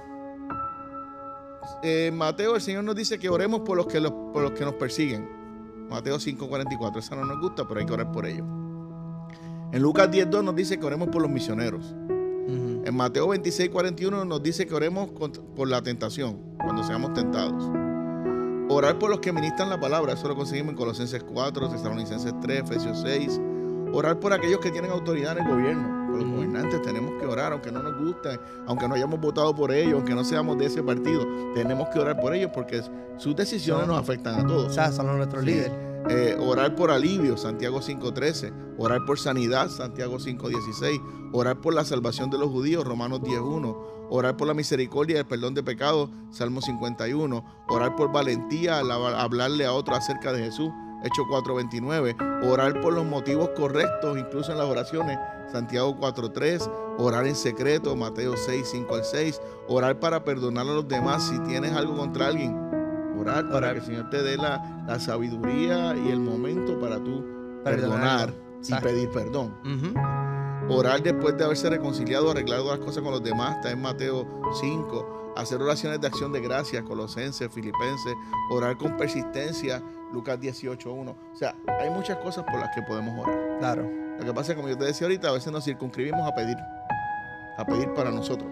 [1.84, 4.66] en Mateo el Señor nos dice que oremos por los que, los, por los que
[4.66, 5.30] nos persiguen.
[5.90, 8.46] Mateo 5:44, esa no nos gusta, pero hay que orar por ellos.
[9.72, 11.96] En Lucas 10:2 nos dice que oremos por los misioneros.
[12.48, 17.70] En Mateo 26:41 nos dice que oremos por la tentación, cuando seamos tentados.
[18.70, 22.62] Orar por los que ministran la palabra, eso lo conseguimos en Colosenses 4, Tesalonicenses 3,
[22.62, 23.40] Efesios 6.
[23.94, 25.99] Orar por aquellos que tienen autoridad en el gobierno.
[26.18, 29.94] Los gobernantes tenemos que orar, aunque no nos guste, aunque no hayamos votado por ellos,
[29.96, 31.26] aunque no seamos de ese partido.
[31.54, 32.82] Tenemos que orar por ellos porque
[33.18, 34.74] sus decisiones nos afectan a O todos.
[34.76, 35.52] sea, son nuestros Sí.
[35.52, 35.72] líderes.
[36.10, 38.54] Eh, orar por alivio, Santiago 5.13.
[38.78, 41.02] Orar por sanidad, Santiago 5.16.
[41.34, 43.78] Orar por la salvación de los judíos, Romanos 10.1.
[44.10, 47.44] Orar por la misericordia y el perdón de pecados, Salmo 51.
[47.68, 50.72] Orar por valentía al hab- hablarle a otro acerca de Jesús,
[51.04, 52.50] Hechos 4.29.
[52.52, 55.18] Orar por los motivos correctos, incluso en las oraciones,
[55.52, 56.70] Santiago 4.3.
[56.98, 59.42] Orar en secreto, Mateo 6.5 al 6.
[59.68, 62.58] Orar para perdonar a los demás si tienes algo contra alguien.
[63.18, 67.24] Orar para que el Señor te dé la, la sabiduría y el momento para tú
[67.64, 68.88] perdonar y Exacto.
[68.88, 69.56] pedir perdón.
[70.70, 74.28] Orar después de haberse reconciliado, arreglar las cosas con los demás, está en Mateo
[74.60, 75.34] 5.
[75.36, 78.14] Hacer oraciones de acción de gracias, Colosenses, Filipenses.
[78.52, 79.82] Orar con persistencia,
[80.14, 81.10] Lucas 18.1.
[81.10, 83.58] O sea, hay muchas cosas por las que podemos orar.
[83.60, 83.90] Claro.
[84.20, 86.34] Lo que pasa es que, como yo te decía ahorita, a veces nos circunscribimos a
[86.36, 86.58] pedir,
[87.58, 88.50] a pedir para nosotros.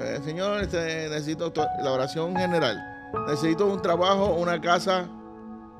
[0.00, 2.82] Eh, señor, este, necesito to- la oración general.
[3.28, 5.06] Necesito un trabajo, una casa.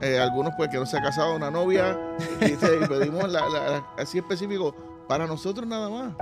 [0.00, 1.96] eh, algunos, pues, que no se ha casado, una novia.
[2.40, 2.56] Y,
[2.88, 4.74] pedimos la- la- la- así específico
[5.08, 6.12] para nosotros nada más.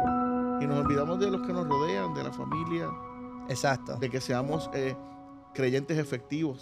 [0.62, 2.88] Y nos olvidamos de los que nos rodean, de la familia,
[3.48, 3.96] Exacto.
[3.96, 4.94] de que seamos eh,
[5.54, 6.58] creyentes efectivos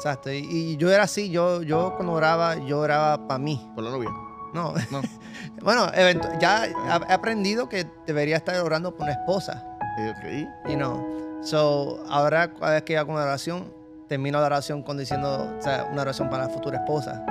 [0.00, 0.32] Exacto.
[0.32, 3.70] Y, y yo era así, yo, yo cuando oraba, yo oraba para mí.
[3.74, 4.08] por la novia.
[4.54, 4.72] No.
[4.90, 5.02] No.
[5.62, 5.86] bueno,
[6.40, 9.62] ya he aprendido que debería estar orando por una esposa.
[9.98, 10.70] Eh, ok.
[10.70, 11.40] You know.
[11.42, 13.72] So, ahora cada vez que hago una oración,
[14.08, 17.22] termino la oración con diciendo, o sea, una oración para la futura esposa.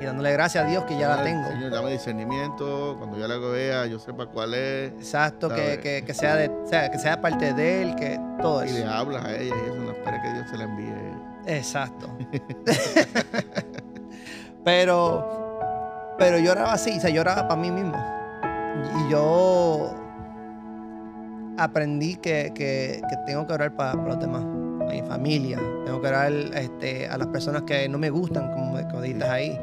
[0.00, 1.46] Y dándole gracias a Dios que ya la tengo.
[1.48, 2.96] Señor, dame discernimiento.
[2.98, 4.92] Cuando yo la vea, yo sepa cuál es.
[4.92, 8.64] Exacto, que, que, que sea de, o sea, que sea parte de él, que todo
[8.64, 8.90] y le eso.
[8.90, 11.05] hablas a ella y eso, no espere que Dios se la envíe.
[11.46, 12.08] Exacto.
[14.64, 15.58] pero,
[16.18, 17.96] pero yo oraba así, o sea, yo oraba para mí mismo.
[19.06, 19.94] Y yo
[21.58, 25.58] aprendí que, que- que tengo que orar para, los demás, a mi familia.
[25.84, 29.58] Tengo que orar este, a las personas que no me gustan, como, como ahí.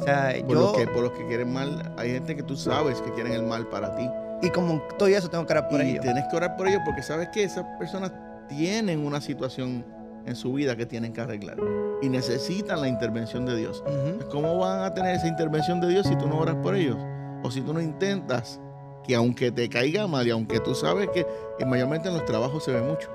[0.00, 2.56] O sea, Por, yo, los que, por los que quieren mal, hay gente que tú
[2.56, 4.08] sabes que quieren el mal para ti.
[4.42, 6.02] y como todo eso, tengo que orar por y ellos.
[6.04, 8.12] tienes que orar por ellos porque sabes que esas personas
[8.48, 9.84] tienen una situación
[10.26, 11.56] en su vida que tienen que arreglar
[12.02, 13.82] y necesitan la intervención de Dios.
[14.30, 16.96] ¿Cómo van a tener esa intervención de Dios si tú no oras por ellos?
[17.42, 18.60] O si tú no intentas
[19.04, 21.26] que aunque te caiga mal y aunque tú sabes que
[21.58, 23.08] y mayormente en los trabajos se ve mucho.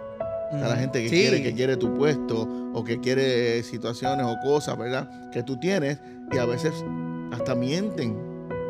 [0.52, 1.16] Está la gente que Sí.
[1.16, 5.10] quiere, que quiere tu puesto o que quiere eh, situaciones o cosas, ¿verdad?
[5.32, 6.00] Que tú tienes
[6.32, 6.74] y a veces
[7.32, 8.16] hasta mienten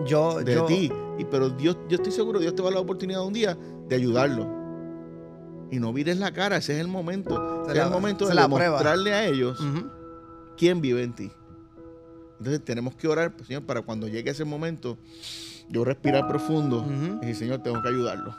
[0.06, 0.92] yo, de yo- ti.
[1.18, 3.58] Y, pero Dios, yo estoy seguro, Dios te va a dar la oportunidad un día
[3.88, 4.48] de ayudarlo.
[5.72, 7.64] Y no vires la cara, ese es el momento.
[7.66, 9.60] Se es la- el momento de demostrarle a ellos
[10.58, 11.32] quién vive en ti.
[12.40, 14.98] Entonces tenemos que orar, pues, Señor, para cuando llegue ese momento,
[15.70, 16.86] yo respirar profundo
[17.22, 18.36] y decir, Señor, tengo que ayudarlo.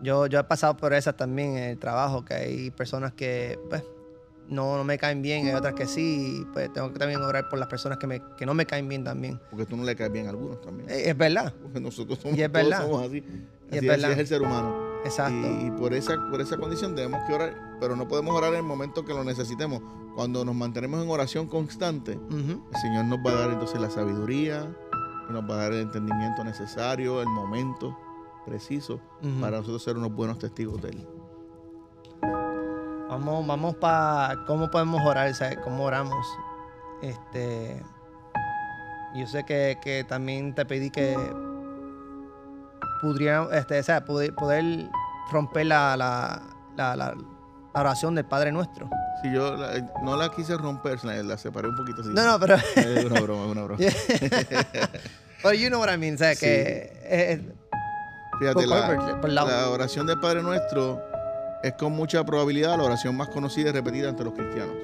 [0.00, 3.82] Yo, yo he pasado por esas también en el trabajo, que hay personas que pues,
[4.48, 7.48] no, no me caen bien, hay otras que sí, y, pues tengo que también orar
[7.48, 9.40] por las personas que, me, que no me caen bien también.
[9.50, 10.88] Porque tú no le caes bien a algunos también.
[10.88, 12.82] Eh, Es verdad, Porque nosotros somos, y es todos verdad.
[12.82, 13.16] somos así.
[13.18, 13.36] Y Así,
[13.70, 14.10] es así verdad.
[14.12, 14.87] es el ser humano.
[15.04, 15.46] Exacto.
[15.46, 18.58] Y, y por, esa, por esa condición debemos que orar, pero no podemos orar en
[18.58, 19.82] el momento que lo necesitemos.
[20.14, 24.68] Cuando nos mantenemos en oración constante, el Señor nos va a dar entonces la sabiduría,
[25.30, 27.96] nos va a dar el entendimiento necesario, el momento
[28.44, 29.00] preciso
[29.40, 31.06] para nosotros ser unos buenos testigos de Él.
[33.08, 35.58] Vamos, vamos para cómo podemos orar, ¿sabes?
[35.62, 36.26] cómo oramos.
[37.00, 37.80] Este,
[39.14, 41.16] yo sé que, que también te pedí que
[43.00, 44.64] pudiera, este, o sea, poder, poder
[45.32, 46.42] romper la, la,
[46.76, 47.14] la, la-
[47.74, 48.88] oración del Padre Nuestro.
[49.22, 52.10] Si yo la- no la quise romper, la, la separé un poquito así.
[52.12, 53.80] No, no, pero, Es una broma, es una broma.
[55.42, 56.40] but you know what I mean, o sea, Sí.
[56.40, 57.52] que eh,
[58.40, 61.00] Fíjate, la, la oración del Padre Nuestro
[61.62, 64.76] es con mucha probabilidad la oración más conocida y repetida entre los cristianos.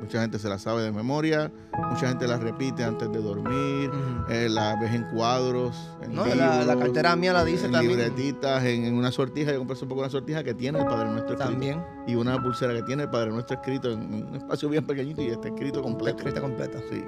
[0.00, 1.50] Mucha gente se la sabe de memoria,
[1.90, 3.90] mucha gente la repite antes de dormir,
[4.28, 7.72] eh, la ves en cuadros, en No, la, la libros, cartera mía la dice en
[7.72, 7.96] también.
[7.98, 9.52] libretitas, en, en una sortija.
[9.52, 11.50] Yo compré hace poco una sortija que tiene el Padre Nuestro escrito.
[11.50, 11.82] También.
[12.06, 15.28] Y una pulsera que tiene el Padre Nuestro escrito en un espacio bien pequeñito y
[15.28, 16.18] está escrito completo.
[16.18, 16.78] Escrita completa.
[16.90, 17.02] Sí,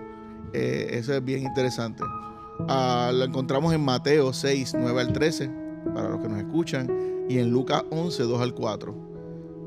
[0.54, 2.02] Eh, eso es bien interesante.
[2.68, 5.50] Ah, lo encontramos en Mateo 6, 9 al 13,
[5.94, 6.88] para los que nos escuchan,
[7.28, 9.07] y en Lucas 11, 2 al 4.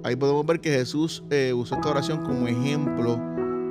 [0.04, 3.20] Ahí podemos ver que Jesús eh, usó esta oración como ejemplo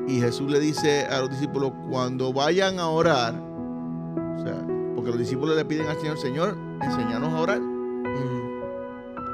[0.06, 4.64] y Jesús le dice a los discípulos, cuando vayan a orar, o sea,
[4.94, 7.60] porque los discípulos le piden al Señor, Señor, enséñanos a orar.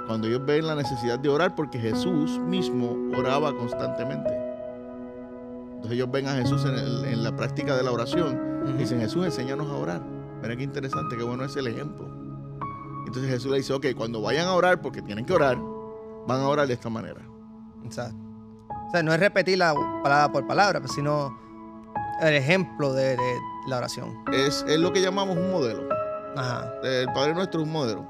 [0.06, 4.30] Cuando ellos ven la necesidad de orar, porque Jesús mismo oraba constantemente.
[5.74, 9.68] Entonces ellos ven a Jesús en, la práctica de la oración y dicen, Jesús, enséñanos
[9.68, 10.02] a orar.
[10.42, 12.06] Mira qué interesante, qué bueno es el ejemplo.
[13.06, 15.58] Entonces Jesús le dice, ok, cuando vayan a orar, porque tienen que orar,
[16.26, 17.20] van a orar de esta manera.
[17.84, 18.16] Exacto.
[18.88, 21.36] O sea, no es repetir la palabra por palabra, sino
[22.20, 23.16] el ejemplo de,
[23.66, 24.14] la oración.
[24.32, 25.88] Es, es, lo que llamamos un modelo.
[26.36, 26.72] Ajá.
[26.84, 28.06] El Padre Nuestro es un modelo.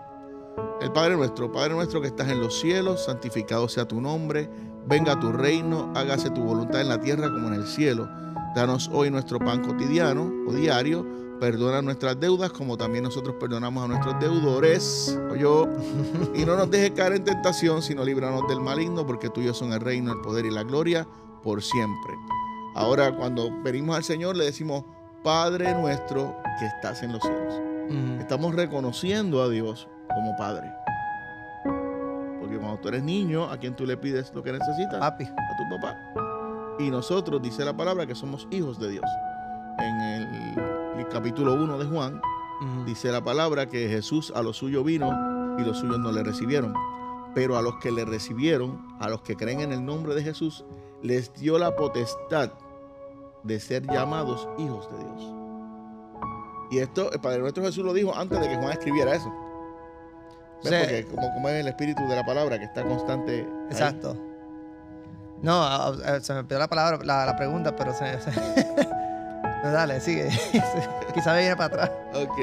[0.80, 4.50] El Padre Nuestro, Padre Nuestro que estás en los cielos, santificado sea tu nombre,
[4.86, 8.08] venga tu reino, hágase tu voluntad en la tierra como en el cielo.
[8.54, 11.06] Danos hoy nuestro pan cotidiano o diario
[11.40, 15.18] Perdona nuestras deudas como también nosotros perdonamos a nuestros deudores.
[15.38, 15.68] yo,
[16.34, 19.80] y no nos dejes caer en tentación, sino líbranos del maligno, porque tuyos son el
[19.80, 21.06] reino, el poder y la gloria
[21.42, 22.14] por siempre.
[22.74, 24.84] Ahora, cuando venimos al Señor, le decimos,
[25.22, 27.54] Padre nuestro que estás en los cielos.
[28.20, 30.72] Estamos reconociendo a Dios como Padre.
[32.40, 35.24] Porque cuando tú eres niño, a quien tú le pides lo que necesitas, Papi.
[35.24, 35.96] a tu papá.
[36.78, 39.04] Y nosotros, dice la palabra, que somos hijos de Dios.
[39.78, 40.75] En el
[41.06, 42.20] el capítulo 1 de Juan,
[42.84, 46.74] dice la palabra que Jesús a lo suyo vino y los suyos no le recibieron.
[47.34, 50.64] Pero a los que le recibieron, a los que creen en el nombre de Jesús,
[51.02, 52.50] les dio la potestad
[53.42, 55.34] de ser llamados hijos de Dios.
[56.70, 59.32] Y esto el Padre nuestro Jesús lo dijo antes de que Juan escribiera eso.
[60.62, 63.46] Porque como, como, es el espíritu de la palabra que está constante.
[63.70, 64.16] Exacto.
[65.42, 68.06] No, se me pidió la palabra, la, pregunta, pero se,
[69.72, 70.28] dale, sigue.
[71.14, 71.90] Quizá viene para atrás.
[72.14, 72.38] Ok.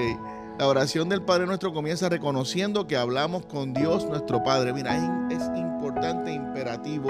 [0.60, 4.72] La oración del Padre Nuestro comienza reconociendo que hablamos con Dios nuestro Padre.
[4.72, 4.96] Mira,
[5.32, 7.10] es, importante, imperativo,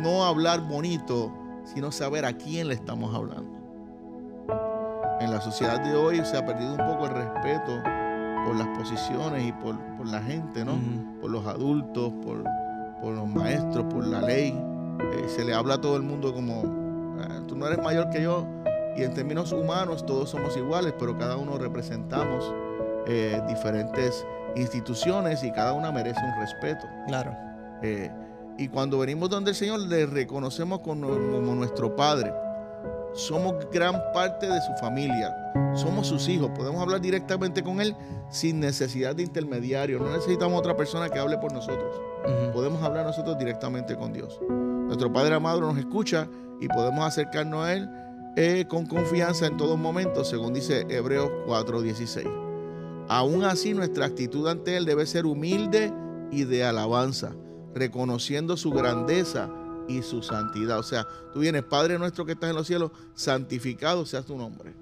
[0.00, 1.32] no hablar bonito,
[1.64, 3.58] sino saber a quién le estamos hablando.
[5.20, 7.82] En la sociedad de hoy se ha perdido un poco el respeto
[8.46, 10.78] por las posiciones y por, la gente, ¿no?
[11.20, 12.44] Por los adultos, por,
[13.12, 14.56] los maestros, por la ley.
[15.00, 16.62] Eh, se le habla a todo el mundo como,
[17.20, 18.46] ah, tú no eres mayor que yo,
[18.98, 22.52] y en términos humanos todos somos iguales, pero cada uno representamos
[23.06, 26.86] eh, diferentes instituciones y cada una merece un respeto.
[27.06, 27.32] Claro.
[27.82, 28.10] Eh,
[28.58, 32.34] y cuando venimos donde el Señor le reconocemos como, como nuestro Padre.
[33.14, 35.34] Somos gran parte de su familia,
[35.74, 37.96] somos sus hijos, podemos hablar directamente con Él
[38.28, 42.00] sin necesidad de intermediario, no necesitamos otra persona que hable por nosotros,
[42.52, 44.38] podemos hablar nosotros directamente con Dios.
[44.48, 46.28] Nuestro Padre amado nos escucha
[46.60, 47.88] y podemos acercarnos a Él
[48.40, 52.24] eh, con confianza en todo momento, según dice Hebreos 4:16.
[53.08, 55.92] Aún así, nuestra actitud ante Él debe ser humilde
[56.30, 57.32] y de alabanza,
[57.74, 59.50] reconociendo su grandeza
[59.88, 60.78] y su santidad.
[60.78, 64.72] O sea, tú vienes, Padre nuestro que estás en los cielos, santificado sea tu nombre.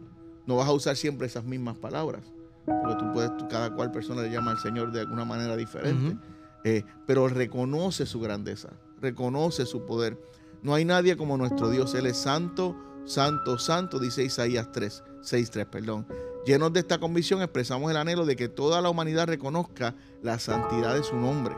[0.45, 2.25] No vas a usar siempre esas mismas palabras,
[2.67, 6.19] porque tú puedes, cada cual persona le llama al Señor de alguna manera diferente,
[6.63, 8.69] eh, pero reconoce su grandeza,
[9.01, 10.21] reconoce su poder.
[10.61, 15.51] No hay nadie como nuestro Dios, Él es santo, Santo, santo, dice Isaías 3, 6,
[15.51, 16.07] 3, perdón.
[16.45, 20.95] Llenos de esta convicción expresamos el anhelo de que toda la humanidad reconozca la santidad
[20.95, 21.55] de su nombre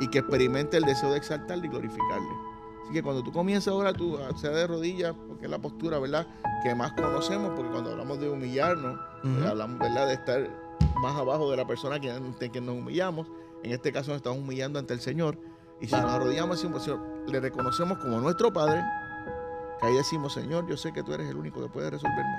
[0.00, 2.28] y que experimente el deseo de exaltarle y glorificarle.
[2.84, 6.26] Así que cuando tú comienzas ahora, tú sea de rodillas, porque es la postura, ¿verdad?
[6.62, 10.06] Que más conocemos, porque cuando hablamos de humillarnos, pues, hablamos, ¿verdad?
[10.06, 10.48] De estar
[11.02, 13.26] más abajo de la persona que, que nos humillamos.
[13.62, 15.38] En este caso nos estamos humillando ante el Señor.
[15.80, 18.82] Y si nos arrodillamos, Señor, le reconocemos como nuestro Padre,
[19.80, 22.36] que ahí decimos, Señor, yo sé que tú eres el único que puede resolverme.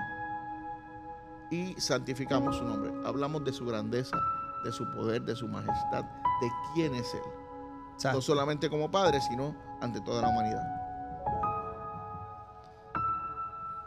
[1.52, 2.92] Y santificamos su nombre.
[3.06, 4.18] Hablamos de su grandeza,
[4.64, 7.22] de su poder, de su majestad, de quién es Él.
[8.14, 10.64] No solamente como Padre, sino ante toda la humanidad.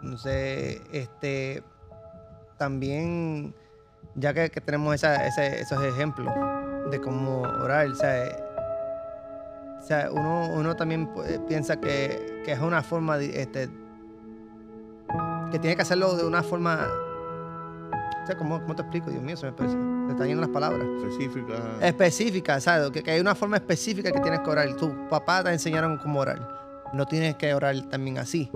[0.03, 1.63] No sé, este,
[2.59, 3.55] también,
[4.17, 6.35] ya que, tenemos esos ejemplos
[6.91, 8.25] de cómo orar, o sea,
[9.81, 11.09] o sea, uno, también
[11.49, 13.69] piensa que, es una forma, este,
[15.53, 16.89] que tiene que hacerlo de una forma,
[18.23, 19.11] o sea, ¿cómo, te explico?
[19.11, 20.85] Dios mío, se me, parece, me están yendo las palabras.
[20.99, 21.55] Específica.
[21.81, 22.91] Específica, ¿sabes?
[22.91, 24.75] Que, hay una forma específica que tienes que orar.
[24.77, 26.41] Tu papá te enseñaron cómo orar.
[26.93, 28.51] No tienes que orar también así.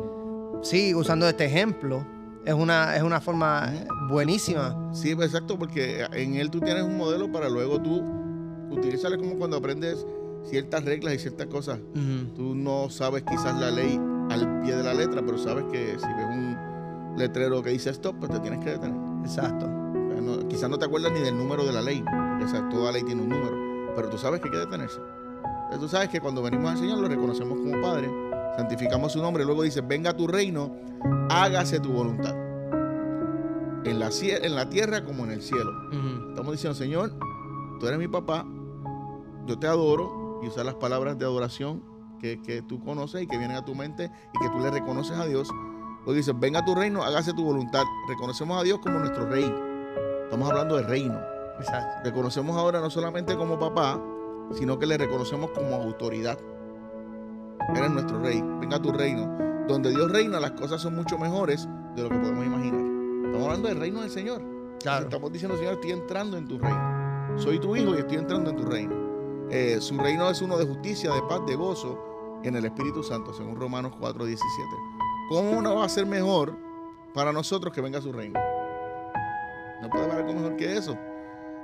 [0.63, 2.05] Sí, usando este ejemplo,
[2.45, 3.73] es una, es una forma
[4.09, 4.91] buenísima.
[4.93, 8.03] Sí, exacto, porque en él tú tienes un modelo para luego tú
[8.71, 10.07] utilizarlo como cuando aprendes
[10.49, 11.79] ciertas reglas y ciertas cosas.
[12.35, 16.07] Tú no sabes quizás la ley al pie de la letra, pero sabes que si
[16.07, 16.57] ves un
[17.17, 18.99] letrero que dice stop, pues te tienes que detener.
[19.23, 19.69] Exacto.
[20.49, 22.03] quizás no te acuerdas ni del número de la ley,
[22.39, 25.01] porque toda ley tiene un número, pero tú sabes que hay que detenerse.
[25.65, 28.09] Entonces, tú sabes que cuando venimos al Señor lo reconocemos como Padre,
[28.57, 30.77] santificamos su nombre, luego dice, venga tu reino,
[31.29, 32.35] hágase tu voluntad.
[33.85, 35.71] En la, en la tierra como en el cielo.
[36.31, 37.13] Estamos diciendo, Señor,
[37.79, 38.45] tú eres mi papá,
[39.47, 41.83] yo te adoro y usar las palabras de adoración
[42.21, 45.17] que, que, tú conoces y que vienen a tu mente y que tú le reconoces
[45.19, 45.49] a Dios.
[45.99, 47.83] Luego dice, venga tu reino, hágase tu voluntad.
[48.09, 49.53] Reconocemos a Dios como nuestro rey.
[50.23, 51.19] Estamos hablando de reino.
[51.59, 51.99] Exacto.
[52.05, 54.01] Reconocemos ahora no solamente como papá,
[54.53, 56.39] sino que le reconocemos como autoridad.
[57.75, 59.67] Eres nuestro rey, venga tu reino.
[59.67, 62.85] Donde Dios reina, las cosas son mucho mejores de lo que podemos imaginar.
[63.27, 64.43] Estamos hablando del reino del Señor.
[64.79, 67.37] Estamos diciendo, Señor, estoy entrando en tu reino.
[67.37, 69.06] Soy tu hijo y estoy entrando en tu reino.
[69.51, 73.33] Eh, su reino es uno de justicia, de paz, de gozo en el Espíritu Santo,
[73.33, 74.39] según Romanos 4:17.
[75.29, 76.57] ¿Cómo no va a ser mejor
[77.15, 78.39] para nosotros que venga su reino?
[79.83, 80.97] No puede haber algo mejor que eso.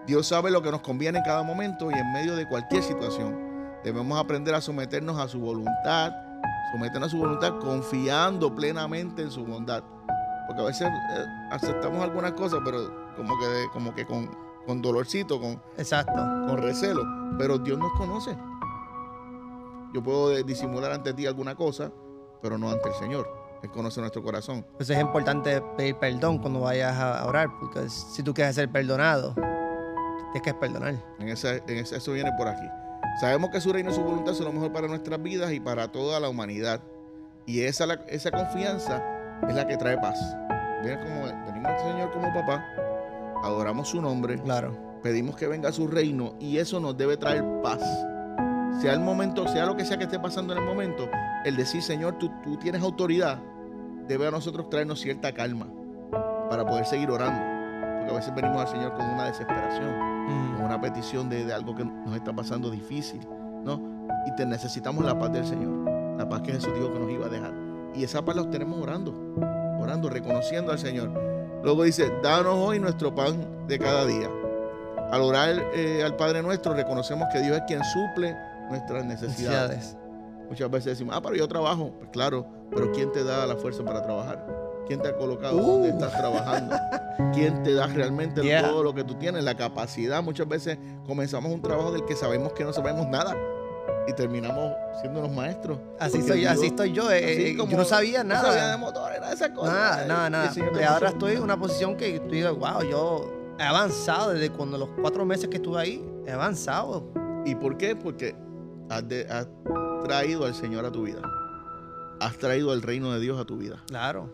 [0.07, 3.37] Dios sabe lo que nos conviene en cada momento y en medio de cualquier situación.
[3.85, 6.13] Debemos aprender a someternos a su voluntad,
[6.73, 9.83] someternos a su voluntad confiando plenamente en su bondad.
[10.47, 14.31] Porque a veces eh, aceptamos algunas cosas, pero como que, como que con,
[14.67, 16.13] con dolorcito, con, Exacto.
[16.13, 17.03] con recelo.
[17.39, 18.37] Pero Dios nos conoce.
[19.93, 21.93] Yo puedo disimular ante ti alguna cosa,
[22.41, 23.29] pero no ante el Señor.
[23.63, 24.67] Él conoce nuestro corazón.
[24.77, 29.35] Pues es importante pedir perdón cuando vayas a orar, porque si tú quieres ser perdonado,
[29.35, 30.95] tienes que perdonar.
[31.19, 32.67] En, eso viene por aquí.
[33.21, 35.93] Sabemos que su reino y su voluntad son lo mejor para nuestras vidas y para
[35.93, 36.81] toda la humanidad.
[37.47, 39.03] Y esa, esa confianza
[39.49, 40.19] es la que trae paz.
[40.83, 40.97] Mira
[41.47, 42.65] venimos al Señor como papá,
[43.43, 44.77] adoramos su nombre, claro.
[45.03, 47.81] pedimos que venga su reino y eso nos debe traer paz.
[48.81, 51.09] Sea el momento, sea lo que sea que esté pasando en el momento,
[51.45, 53.39] el decir, Señor, tú, tú tienes autoridad,
[54.09, 55.67] debe a nosotros traernos cierta calma
[56.49, 57.41] para poder seguir orando.
[57.99, 59.89] Porque a veces venimos al Señor con una desesperación,
[60.27, 60.57] mm.
[60.57, 63.21] con una petición de, algo que nos está pasando difícil,
[63.65, 63.81] ¿no?
[64.27, 67.27] Y te necesitamos la paz del Señor, la paz que Jesús dijo que nos iba
[67.27, 67.55] a dejar.
[67.95, 69.15] Y esa paz la obtenemos orando,
[69.79, 71.32] orando, reconociendo al Señor.
[71.63, 74.29] Luego dice, danos hoy nuestro pan de cada día.
[75.11, 78.37] Al orar eh, al Padre nuestro, reconocemos que Dios es quien suple
[78.69, 79.97] nuestras necesidades.
[80.49, 81.93] Muchas veces decimos, ah, pero yo trabajo.
[81.99, 84.45] Pues claro, pero ¿quién te da la fuerza para trabajar?
[84.87, 85.93] ¿Quién te ha colocado donde uh.
[85.93, 86.77] estás trabajando?
[87.33, 89.45] ¿Quién te da realmente todo lo que tú tienes?
[89.45, 90.23] La capacidad.
[90.23, 93.37] Muchas veces comenzamos un trabajo del que sabemos que no sabemos nada
[94.07, 95.79] y terminamos siendo los maestros.
[95.99, 97.11] Así, soy, así estoy yo.
[97.11, 98.43] Eh, eh, yo no sabía nada.
[98.43, 99.75] No sabía de motores, nada de esas cosas.
[99.75, 100.53] Nada, nada, nada.
[100.81, 104.89] Y ahora estoy en una posición que estoy, wow, yo he avanzado desde cuando los
[105.01, 106.05] cuatro meses que estuve ahí.
[106.27, 107.13] He avanzado.
[107.45, 107.97] ¿Y por qué?
[107.97, 108.35] Porque
[108.89, 109.49] has, has
[110.05, 111.23] traído al Señor a tu vida
[112.23, 113.83] has traído el reino de Dios a tu vida.
[113.87, 114.31] Claro.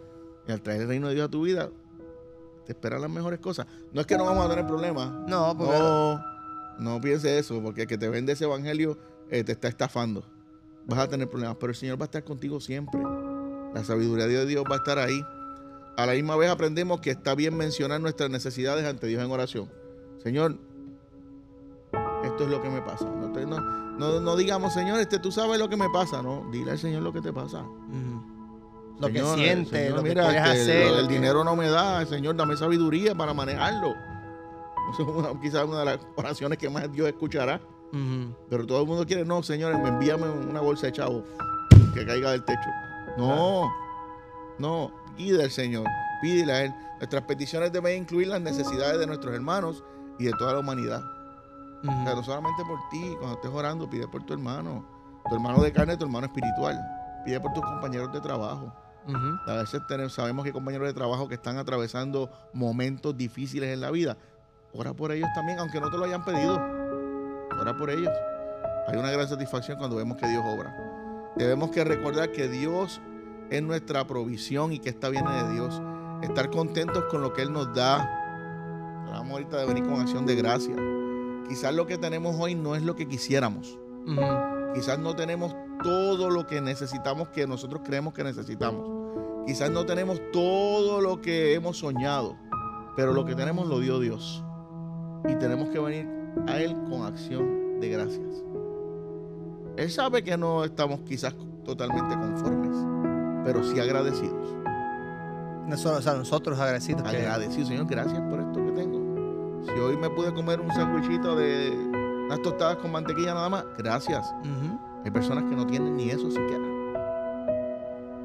[0.46, 1.70] Y al traer el reino de Dios a tu vida,
[2.66, 3.66] te esperan las mejores cosas.
[3.92, 5.10] No es que no vamos a tener problemas.
[5.26, 5.78] No, porque...
[5.78, 6.22] No,
[6.78, 8.98] no piense eso, porque el que te vende ese evangelio
[9.30, 10.24] eh, te está estafando.
[10.86, 13.00] Vas a tener problemas, pero el Señor va a estar contigo siempre.
[13.74, 15.22] La sabiduría de Dios va a estar ahí.
[15.96, 19.70] A la misma vez aprendemos que está bien mencionar nuestras necesidades ante Dios en oración.
[20.22, 20.56] Señor,
[22.24, 23.04] esto es lo que me pasa.
[23.04, 23.28] No,
[23.98, 26.22] no, no, digamos, Señor, este, tú sabes lo que me pasa.
[26.22, 27.64] No, dile al Señor lo que te pasa.
[29.00, 30.98] Lo que siente, lo que quieres este, hacer.
[30.98, 33.94] El, dinero no me da, Señor, dame sabiduría para manejarlo.
[35.42, 37.60] quizás una de las oraciones que más Dios escuchará.
[38.50, 41.24] Pero todo el mundo quiere, no, Señor, envíame una bolsa de chavo
[41.94, 42.68] que caiga del techo.
[43.16, 43.72] No,
[44.58, 45.86] no, pide al Señor,
[46.20, 46.74] pídele a Él.
[46.98, 49.82] Nuestras peticiones deben incluir las necesidades de nuestros hermanos
[50.18, 51.02] y de toda la humanidad
[51.82, 54.84] no solamente por ti, cuando estés orando, pide por tu hermano,
[55.28, 56.78] tu hermano de carne, tu hermano espiritual.
[57.24, 58.72] Pide por tus compañeros de trabajo.
[59.46, 59.80] A veces
[60.12, 64.16] sabemos que hay compañeros de trabajo que están atravesando momentos difíciles en la vida.
[64.72, 66.77] Ora por ellos también, aunque no te lo hayan pedido.
[67.76, 68.12] Por ellos.
[68.86, 70.74] Hay una gran satisfacción cuando vemos que Dios obra.
[71.36, 73.00] Debemos que recordar que Dios
[73.50, 75.80] es nuestra provisión y que esta viene de Dios.
[76.22, 79.04] Estar contentos con lo que Él nos da.
[79.06, 80.74] Hablamos ahorita de venir con acción de gracia.
[81.48, 83.78] Quizás lo que tenemos hoy no es lo que quisiéramos.
[84.74, 88.98] Quizás no tenemos todo lo que necesitamos que nosotros creemos que necesitamos.
[89.46, 92.36] Quizás no tenemos todo lo que hemos soñado,
[92.96, 94.42] pero lo que tenemos lo dio Dios.
[95.28, 98.44] Y tenemos que venir a Él con acción de gracias.
[99.76, 101.34] Él sabe que no estamos quizás
[101.64, 102.76] totalmente conformes,
[103.44, 104.56] pero sí agradecidos.
[105.68, 107.06] Nosotros, o nosotros agradecidos.
[107.06, 109.64] Agradecidos, Señor, gracias por esto que tengo.
[109.66, 111.70] Si hoy me pude comer un sándwichito de
[112.26, 114.34] unas tostadas con mantequilla nada más, gracias.
[115.04, 116.64] Hay personas que no tienen ni eso siquiera.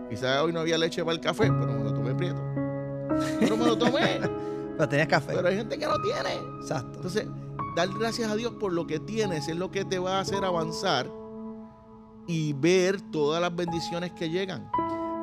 [0.09, 2.41] Quizás hoy no había leche para el café, pero me lo tomé prieto.
[3.39, 4.19] Pero me lo tomé.
[4.77, 5.33] pero tenías café.
[5.35, 6.35] Pero hay gente que no tiene.
[6.61, 6.95] Exacto.
[6.95, 7.27] Entonces,
[7.75, 10.43] dar gracias a Dios por lo que tienes es lo que te va a hacer
[10.45, 11.09] avanzar
[12.27, 14.69] y ver todas las bendiciones que llegan.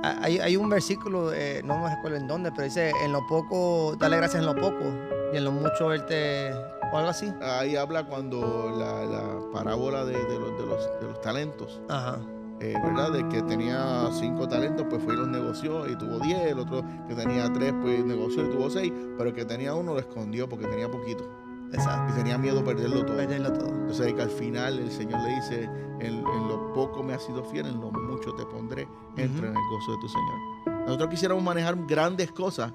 [0.03, 3.96] Hay, hay un versículo, eh, no me recuerdo en dónde, pero dice, en lo poco,
[3.98, 4.84] dale gracias en lo poco,
[5.32, 6.53] y en lo mucho él te...
[6.90, 7.30] o algo así.
[7.42, 12.18] Ahí habla cuando la, la parábola de, de los, de, los, de los talentos, Ajá.
[12.61, 13.12] eh, ¿verdad?
[13.12, 16.51] De que tenía cinco talentos, pues fue y los negoció y tuvo diez.
[16.51, 18.90] El otro que tenía tres, pues negoció y tuvo seis.
[19.18, 21.28] Pero el que tenía uno lo escondió porque tenía poquito.
[21.73, 22.12] Exacto.
[22.12, 23.16] Y tenía miedo de perderlo todo.
[23.16, 23.68] Perderlo todo.
[23.68, 25.64] Entonces que al final el Señor le dice,
[26.01, 29.57] en, en lo poco me has sido fiel, en lo mucho te pondré, entra en
[29.57, 30.81] el gozo de tu Señor.
[30.87, 32.73] Nosotros quisiéramos manejar grandes cosas,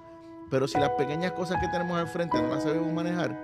[0.50, 3.38] pero si las pequeñas cosas que tenemos al frente no las sabemos manejar,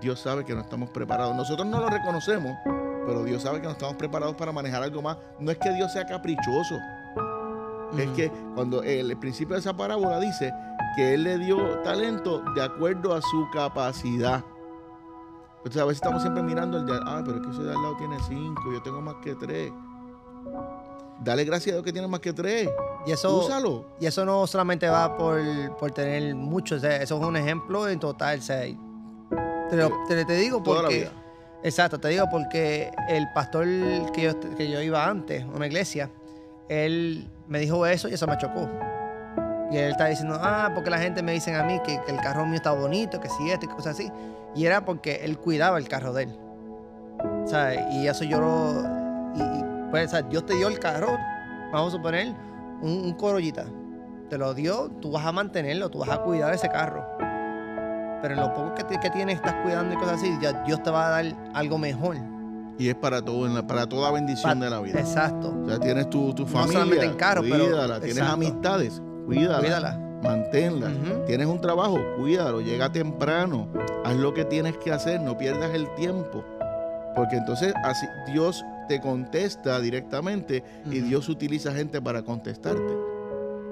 [0.00, 1.34] Dios sabe que no estamos preparados.
[1.34, 2.52] Nosotros no lo reconocemos,
[3.06, 5.16] pero Dios sabe que no estamos preparados para manejar algo más.
[5.40, 6.76] No es que Dios sea caprichoso,
[7.96, 10.52] es que cuando el, el principio de esa parábola dice
[10.96, 14.44] que Él le dio talento de acuerdo a su capacidad.
[15.66, 17.82] Entonces a veces estamos siempre mirando el de, ah, pero es que ese de al
[17.82, 19.72] lado tiene cinco, yo tengo más que tres.
[21.24, 22.68] Dale gracias a Dios que tiene más que tres.
[23.04, 23.84] Y eso, Úsalo.
[23.98, 25.40] y eso no solamente va por,
[25.76, 28.40] por tener mucho, o sea, eso es un ejemplo en total.
[28.42, 30.98] sea, te, lo- te- te digo Toda la porque...
[31.00, 31.10] vida.
[31.64, 33.64] Exacto, te digo porque el pastor
[34.12, 36.10] que yo, que yo iba antes, una iglesia,
[36.68, 38.68] él me dijo eso y eso me chocó.
[39.72, 42.18] Y él estaba diciendo, ah, porque la gente me dicen a mí que, que el
[42.20, 44.12] carro mío está bonito, que si esto y cosas así.
[44.56, 46.38] Y era porque él cuidaba el carro de él.
[47.46, 47.80] ¿Sabes?
[47.92, 48.82] Y eso yo lo...
[49.34, 51.08] Y, y, pues, sea, Dios te dio el carro,
[51.72, 52.34] vamos a suponer,
[52.82, 53.64] un, un Corollita.
[54.30, 57.04] Te lo dio, tú vas a mantenerlo, tú vas a cuidar ese carro.
[58.22, 60.82] Pero en lo poco que, te- que tienes, estás cuidando y cosas así, ya Dios
[60.82, 62.16] te va a dar algo mejor.
[62.78, 64.98] Y es para todo, para toda bendición de la vida.
[64.98, 65.54] Exacto.
[65.64, 67.96] O sea, tienes tu, tu familia, solamente en carro, pero- cuídala.
[68.00, 68.34] Tienes exacto.
[68.34, 69.58] amistades, cuídala.
[69.60, 70.00] Cuídala.
[70.22, 70.88] Manténla.
[70.88, 71.24] Ujú.
[71.26, 73.68] Tienes un trabajo, cuídalo, llega temprano,
[74.04, 76.44] haz lo que tienes que hacer, no pierdas el tiempo.
[77.14, 81.00] Porque entonces así Dios te contesta directamente y.
[81.00, 82.96] Dios utiliza gente para contestarte.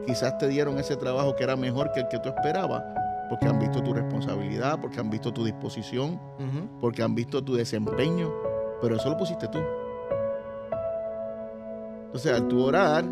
[0.07, 2.83] Quizás te dieron ese trabajo que era mejor que el que tú esperabas,
[3.31, 6.21] porque han visto tu responsabilidad, porque han visto tu disposición,
[6.81, 8.31] porque han visto tu desempeño,
[8.83, 9.59] pero eso lo pusiste tú.
[12.07, 13.05] Entonces, al tú orar,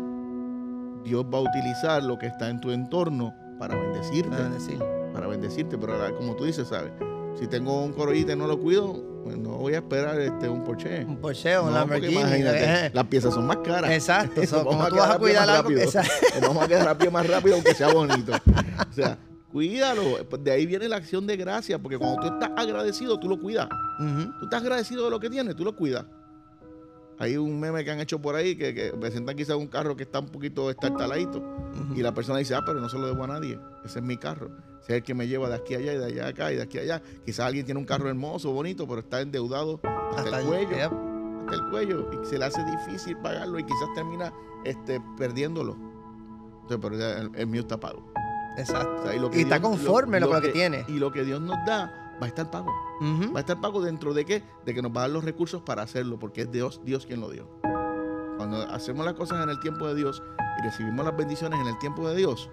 [1.03, 4.79] Dios va a utilizar lo que está en tu entorno para bendecirte, Para decir.
[5.13, 5.77] para bendecirte.
[5.77, 6.91] Pero ahora, como tú dices, ¿sabes?
[7.39, 8.93] Si tengo un corollita y no lo cuido,
[9.23, 11.03] pues no voy a esperar este, un Porsche.
[11.05, 12.13] Un Porsche, un No, Lamborghini.
[12.13, 13.91] imagínate, eh, las piezas son más caras.
[13.91, 14.41] Exacto.
[14.47, 15.89] So, como tú vas a cuidar algo rápido.
[16.41, 18.33] vamos a quedar a pie más rápido aunque sea bonito.
[18.89, 19.17] O sea,
[19.51, 20.23] cuídalo.
[20.39, 23.67] De ahí viene la acción de gracia, porque cuando tú estás agradecido, tú lo cuidas.
[24.39, 26.05] Tú estás agradecido de lo que tienes, tú lo cuidas.
[27.19, 30.03] Hay un meme que han hecho por ahí que, que presentan quizás un carro que
[30.03, 31.93] está un poquito estartaladito Ujú.
[31.95, 33.59] y la persona dice, ah, pero no se lo debo a nadie.
[33.85, 34.47] Ese es mi carro.
[34.81, 36.51] Ese es el que me lleva de aquí a allá y de allá a acá
[36.51, 37.01] y de aquí a allá.
[37.25, 40.69] Quizás alguien tiene un carro hermoso, bonito, pero está endeudado hasta, Hasta el cuello.
[41.45, 42.09] Hasta el cuello.
[42.21, 44.33] Y se le hace difícil pagarlo y quizás termina
[44.65, 45.77] este, perdiéndolo.
[46.63, 48.11] Entonces, pero el, el mío está pago.
[48.57, 49.01] Exacto.
[49.01, 50.85] O sea, y lo Y está conforme lo- con lo que tiene.
[50.87, 52.71] Y lo que Dios nos da va a estar pago.
[53.33, 54.43] Va a estar pago dentro de qué?
[54.65, 57.19] De que nos va a dar los recursos para hacerlo, porque es Dios, Dios quien
[57.21, 57.47] lo dio.
[58.37, 60.21] Cuando hacemos las cosas en el tiempo de Dios
[60.59, 62.49] y recibimos las bendiciones en el tiempo de Dios,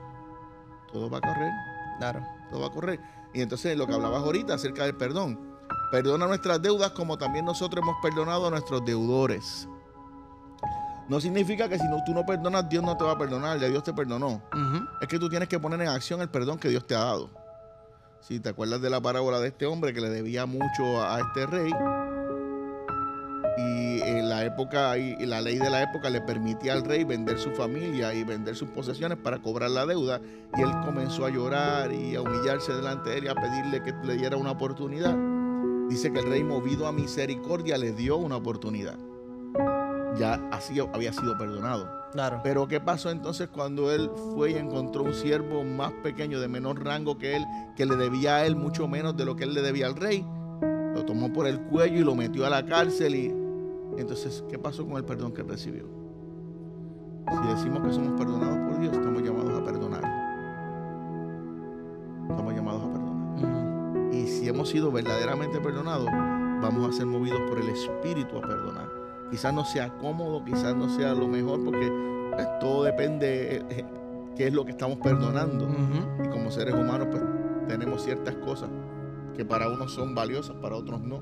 [0.92, 1.50] todo va a correr,
[1.98, 2.20] Claro.
[2.50, 3.00] todo va a correr.
[3.32, 5.38] Y entonces lo que hablabas ahorita acerca del perdón.
[5.92, 9.68] Perdona nuestras deudas como también nosotros hemos perdonado a nuestros deudores.
[11.08, 13.66] No significa que si no, tú no perdonas, Dios no te va a perdonar, ya
[13.68, 14.40] Dios te perdonó.
[15.00, 17.30] Es que tú tienes que poner en acción el perdón que Dios te ha dado.
[18.20, 21.46] Si te acuerdas de la parábola de este hombre que le debía mucho a, este
[21.46, 21.70] rey,
[23.56, 27.38] y en la época y la ley de la época le permitía al rey vender
[27.38, 30.20] su familia y vender sus posesiones para cobrar la deuda,
[30.56, 33.94] y él comenzó a llorar y a humillarse delante de él y a pedirle que
[34.06, 35.16] le diera una oportunidad.
[35.88, 38.98] Dice que el rey movido a misericordia le dio una oportunidad.
[40.16, 41.88] Ya así había sido perdonado.
[42.12, 42.40] Claro.
[42.42, 46.84] Pero ¿qué pasó entonces cuando él fue y encontró un siervo más pequeño, de menor
[46.84, 47.44] rango que él,
[47.76, 50.26] que le debía a él mucho menos de lo que él le debía al rey?
[50.94, 53.40] Lo tomó por el cuello y lo metió a la cárcel y
[53.96, 55.84] entonces, ¿qué pasó con el perdón que recibió?
[57.28, 60.04] Si decimos que somos perdonados por Dios, estamos llamados a perdonar.
[62.28, 64.14] Estamos llamados a perdonar.
[64.14, 68.99] Y si hemos sido verdaderamente perdonados, vamos a ser movidos por el Espíritu a perdonar.
[69.30, 71.90] Quizás no sea cómodo, quizás no sea lo mejor, porque
[72.34, 73.84] pues, todo depende eh,
[74.36, 75.68] qué es lo que estamos perdonando.
[76.24, 77.22] Y como seres humanos, pues
[77.68, 78.68] tenemos ciertas cosas
[79.36, 81.18] que para unos son valiosas, para otros no.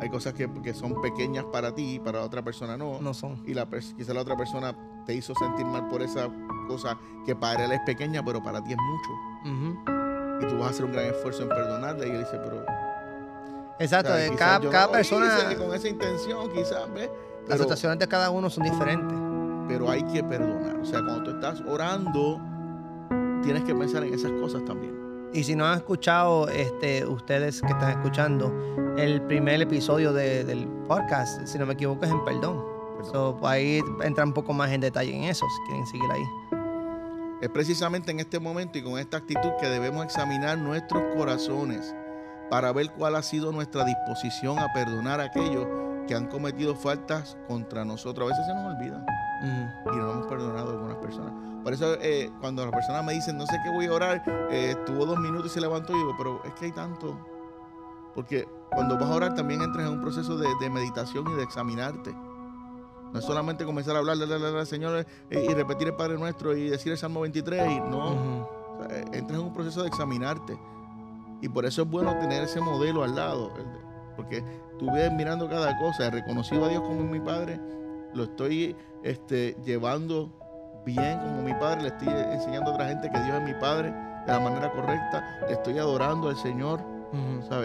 [0.00, 3.00] Hay cosas que, que son pequeñas para ti y para otra persona no.
[3.00, 3.42] No son.
[3.46, 4.74] Y la, quizás la otra persona
[5.04, 6.28] te hizo sentir mal por esa
[6.68, 10.00] cosa que para él es pequeña, pero para ti es mucho
[10.40, 12.64] y tú vas a hacer un gran esfuerzo en perdonarle y él dice, pero
[13.80, 14.12] Exacto.
[14.12, 15.56] o sea, quizás cada, no persona.
[15.58, 17.10] con esa intención, quizás, ¿ves?
[17.48, 19.16] Las situaciones de cada uno son diferentes.
[19.68, 20.76] pero hay que perdonar.
[20.78, 22.40] O sea, cuando tú estás orando,
[23.42, 24.98] tienes que pensar en esas cosas también.
[25.32, 28.52] Y si no han escuchado, este, ustedes que están escuchando,
[28.98, 32.64] el primer episodio de- del podcast, si no me equivoco, es en perdón.
[32.96, 33.12] Perdón.
[33.12, 36.24] So, ahí entra un poco más en detalle en eso, si quieren seguir ahí.
[37.40, 41.94] Es precisamente en este momento y con esta actitud que debemos examinar nuestros corazones
[42.50, 45.66] para ver cuál ha sido nuestra disposición a perdonar a aquellos
[46.06, 48.26] que han cometido faltas contra nosotros.
[48.26, 49.06] A veces se nos olvida
[49.42, 51.32] y no hemos perdonado a algunas personas.
[51.62, 54.74] Por eso eh, cuando las personas me dicen, no sé qué voy a orar, eh,
[54.76, 57.16] estuvo dos minutos y se levantó, y digo, pero es que hay tanto.
[58.14, 61.42] Porque cuando vas a orar también entras en un proceso de, de meditación y de
[61.44, 62.12] examinarte.
[63.12, 65.94] No es solamente comenzar a hablar, la, la, la, la, Señor, eh, y repetir el
[65.94, 68.12] Padre Nuestro y decir el Salmo 23 y no.
[68.12, 68.46] Ujú.
[68.78, 70.58] O sea, eh, entras en un proceso de examinarte.
[71.40, 73.52] Y por eso es bueno tener ese modelo al lado.
[74.16, 74.44] Porque
[74.78, 76.06] tú ves mirando cada cosa.
[76.06, 77.60] He reconocido a Dios como mi Padre.
[78.14, 80.32] Lo estoy este, llevando
[80.84, 81.82] bien como mi Padre.
[81.82, 83.90] Le estoy enseñando a otra gente que Dios es mi Padre
[84.26, 85.38] de la manera correcta.
[85.46, 86.82] Le estoy adorando al Señor.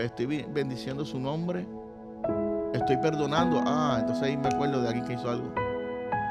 [0.01, 1.67] Estoy bendiciendo su nombre.
[2.73, 3.61] Estoy perdonando.
[3.65, 5.53] Ah, entonces ahí me acuerdo de alguien que hizo algo.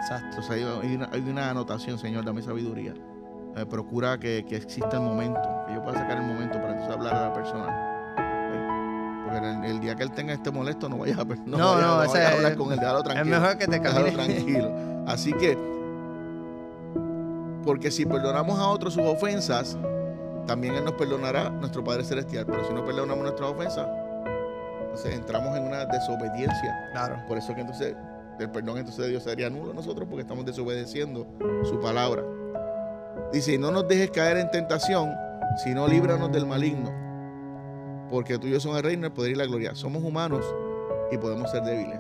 [0.00, 0.26] Exacto.
[0.30, 0.50] Entonces
[0.82, 2.94] hay una, hay una anotación, Señor, dame sabiduría.
[3.56, 6.96] Eh, procura que, que exista el momento, que yo pueda sacar el momento para entonces
[6.96, 7.90] hablar a la persona.
[9.24, 12.22] Porque el, el día que él tenga este molesto, no vayas a, no No, ese
[12.24, 13.40] a hablar es- con él, déjalo Es tranquilo.
[13.40, 14.72] mejor que te déjalo tranquilo.
[15.06, 15.56] Así que,
[17.64, 19.76] porque si perdonamos a otros sus ofensas,
[20.46, 22.44] también Él nos perdonará nuestro Padre Celestial.
[22.46, 23.86] Pero si no perdonamos nuestras ofensas,
[24.82, 26.88] entonces entramos en una desobediencia.
[26.92, 27.16] Claro.
[27.26, 27.94] Por eso que entonces
[28.38, 31.26] el perdón entonces de Dios sería nulo a nosotros porque estamos desobedeciendo
[31.64, 32.22] su palabra.
[33.34, 35.10] Dice, no nos dejes caer en tentación,
[35.64, 36.90] sino líbranos del maligno.
[38.08, 39.74] Porque tuyos son el reino, el poder y la gloria.
[39.74, 40.44] Somos humanos
[41.10, 41.98] y podemos ser débiles.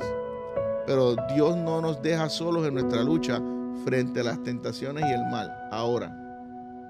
[0.86, 3.40] Pero Dios no nos deja solos en nuestra lucha
[3.84, 5.52] frente a las tentaciones y el mal.
[5.72, 6.14] Ahora,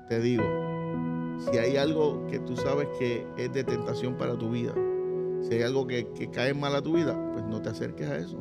[0.08, 0.44] te digo,
[1.50, 4.74] si hay algo que tú sabes que es de tentación para tu vida,
[5.42, 8.38] si hay algo que, cae mal a tu vida, pues no te acerques a eso.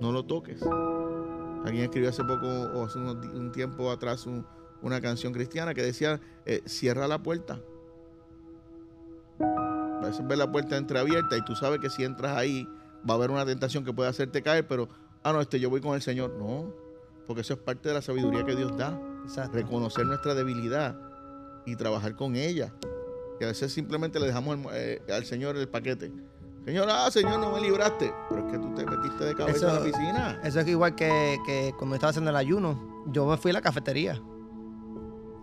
[0.00, 0.60] No lo toques.
[1.64, 4.44] Alguien escribió hace poco, o hace di- un tiempo atrás, un-
[4.84, 7.60] una canción cristiana que decía, eh, cierra la puerta.
[9.40, 12.68] A veces ves la puerta entreabierta y tú sabes que si entras ahí
[13.08, 14.88] va a haber una tentación que puede hacerte caer, pero,
[15.22, 16.34] ah, no, este yo voy con el Señor.
[16.38, 16.72] No,
[17.26, 19.56] porque eso es parte de la sabiduría que Dios da Exacto.
[19.56, 20.94] reconocer nuestra debilidad
[21.66, 22.72] y trabajar con ella.
[23.40, 26.12] Y a veces simplemente le dejamos el- eh, al Señor el paquete.
[26.66, 28.12] Señor, ah, Señor, no me libraste.
[28.30, 30.40] Pero es que tú te metiste de cabeza en la piscina.
[30.44, 33.04] Eso es igual que, que cuando estaba haciendo el ayuno.
[33.08, 34.20] Yo me fui a la cafetería.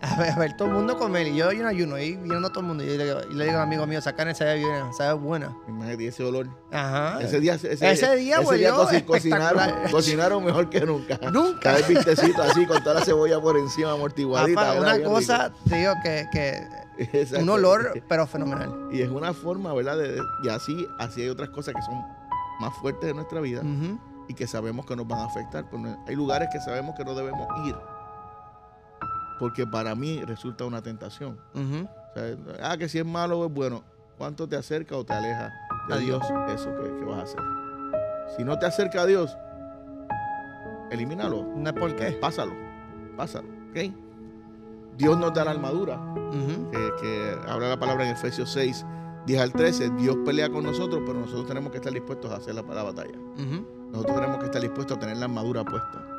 [0.11, 1.27] A ver, a ver todo el mundo comer.
[1.27, 2.83] Y yo un ayuno ahí viendo a todo el mundo.
[2.83, 5.13] Y le digo, y le digo a un amigo mío, esa carne sabe bien, sabe
[5.13, 5.55] buena.
[5.67, 6.47] Imagínate ese olor.
[6.71, 7.21] Ajá.
[7.21, 11.19] Ese día, ese, Ese día huelió coci- cocinaron, cocinaron mejor que nunca.
[11.31, 11.59] Nunca.
[11.75, 14.59] Cada vistecito así, con toda la cebolla por encima, amortiguadita.
[14.59, 14.87] Papá, ¿verdad?
[14.87, 16.51] una Bien cosa, te digo que, que
[16.97, 17.11] rico.
[17.17, 17.43] Exacto.
[17.43, 18.89] un olor, pero fenomenal.
[18.91, 19.97] Y es una forma, ¿verdad?
[19.97, 22.01] De, de- y así, así hay otras cosas que son
[22.59, 23.61] más fuertes de nuestra vida.
[23.61, 23.99] Ujú.
[24.27, 25.69] y que sabemos que nos van a afectar.
[25.69, 27.75] Pues no- hay lugares que sabemos que no debemos ir.
[29.41, 31.39] Porque para mí resulta una tentación.
[31.55, 31.87] Ujú.
[31.87, 33.83] O sea, ah, que si es malo o es bueno.
[34.19, 35.51] ¿Cuánto te acerca o te aleja
[35.87, 36.23] de A Dios
[36.53, 37.39] eso que, que vas a hacer?
[38.37, 39.35] Si no te acerca a Dios,
[40.91, 41.43] elimínalo.
[41.55, 42.11] No es por qué.
[42.11, 42.53] Pásalo.
[43.17, 43.47] Pásalo.
[43.71, 43.91] ¿ok?
[44.95, 45.99] Dios nos da la armadura.
[46.71, 48.85] Que, que habla la palabra en Efesios 6,
[49.25, 49.89] 10 al 13.
[49.97, 53.17] Dios pelea con nosotros, pero nosotros tenemos que estar dispuestos a hacer la, la batalla.
[53.91, 56.10] Nosotros tenemos que estar dispuestos a tener la armadura puesta.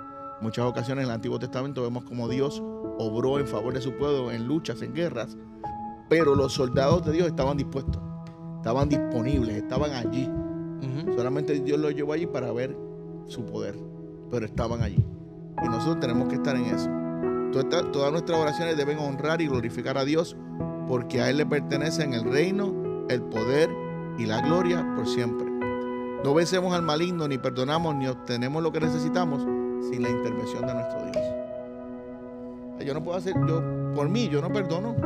[0.42, 2.62] Muchas ocasiones en el Antiguo Testamento vemos como Dios
[2.98, 5.36] obró en favor de su pueblo en luchas, en guerras,
[6.08, 8.02] pero los soldados de Dios estaban dispuestos,
[8.56, 10.28] estaban disponibles, estaban allí.
[11.16, 12.76] Solamente Dios los llevó allí para ver
[13.26, 13.76] su poder,
[14.30, 15.04] pero estaban allí.
[15.62, 16.90] Y nosotros tenemos que estar en eso.
[17.52, 20.36] Toda- Todas nuestras oraciones deben honrar y glorificar a Dios
[20.88, 22.74] porque a Él le pertenecen el reino,
[23.08, 23.70] el poder
[24.18, 25.46] y la gloria por siempre.
[26.24, 29.46] No vencemos al maligno, ni perdonamos, ni obtenemos lo que necesitamos
[29.90, 31.24] sin la intervención de nuestro Dios.
[32.86, 33.62] Yo no puedo hacer, yo,
[33.94, 34.96] por mí, yo no perdono.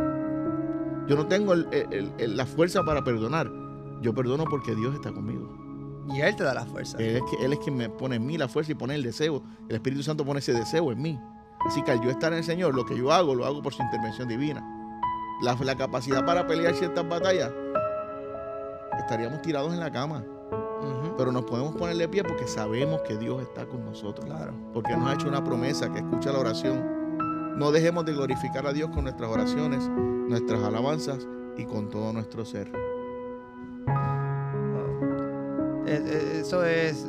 [1.06, 3.50] Yo no tengo el- el- el- la fuerza para perdonar.
[4.00, 5.52] Yo perdono porque Dios está conmigo.
[6.08, 6.96] Y Él te da la fuerza.
[6.98, 9.02] Él es, que, él es quien me pone en mí la fuerza y pone el
[9.02, 9.42] deseo.
[9.68, 11.20] El Espíritu Santo pone ese deseo en mí.
[11.66, 13.74] Así que al yo estar en el Señor, lo que yo hago, lo hago por
[13.74, 14.64] su intervención divina.
[15.42, 17.52] La, la capacidad para pelear ciertas batallas,
[18.98, 20.24] estaríamos tirados en la cama.
[21.16, 24.26] Pero nos podemos poner de pie porque sabemos que Dios está con nosotros.
[24.26, 24.52] Claro.
[24.74, 27.56] Porque nos ha hecho una promesa que escucha la oración.
[27.58, 32.44] No dejemos de glorificar a Dios con nuestras oraciones, nuestras alabanzas y con todo nuestro
[32.44, 32.70] ser.
[35.86, 37.06] Eh, eh, Eso es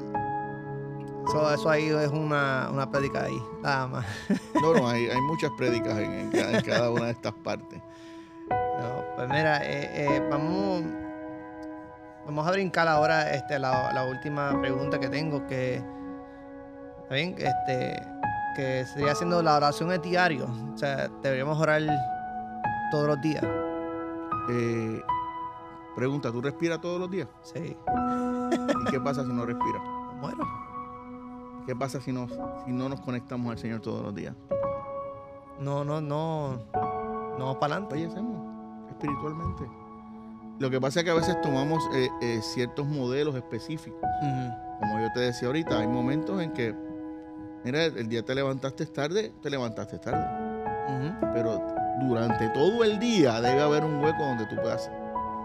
[1.27, 4.05] Eso, eso ahí es una, una prédica ahí, nada más.
[4.61, 7.81] No, no, hay, hay muchas prédicas en, en cada, en cada una de estas partes.
[8.49, 10.83] No, pues mira, eh, eh, vamos,
[12.27, 15.81] vamos a brincar ahora este, la, la última pregunta que tengo, que,
[17.03, 17.35] ¿está bien?
[17.37, 18.01] Este,
[18.55, 20.47] que sería haciendo la oración es diario.
[20.73, 21.81] O sea, deberíamos orar
[22.91, 23.43] todos los días.
[24.49, 25.01] Eh,
[25.95, 27.27] pregunta, ¿tú respiras todos los días?
[27.43, 27.75] Sí.
[28.81, 29.81] ¿Y qué pasa si no respiras?
[30.21, 30.45] Bueno,
[31.65, 32.31] ¿Qué pasa si, nos,
[32.65, 34.35] si no nos conectamos al Señor todos los días?
[35.59, 36.59] no, no, no,
[37.37, 37.95] no para adelante.
[37.95, 39.86] fallecemos espiritualmente.
[40.59, 43.99] Lo que pasa es que a veces tomamos eh, eh, ciertos modelos específicos.
[44.21, 46.75] Ujú, Como yo te decía ahorita, hay momentos en que,
[47.63, 50.25] mira, el día te levantaste tarde, te levantaste tarde.
[50.87, 51.31] ujú.
[51.33, 51.61] Pero
[52.01, 54.89] durante todo el día debe haber un hueco donde tú puedas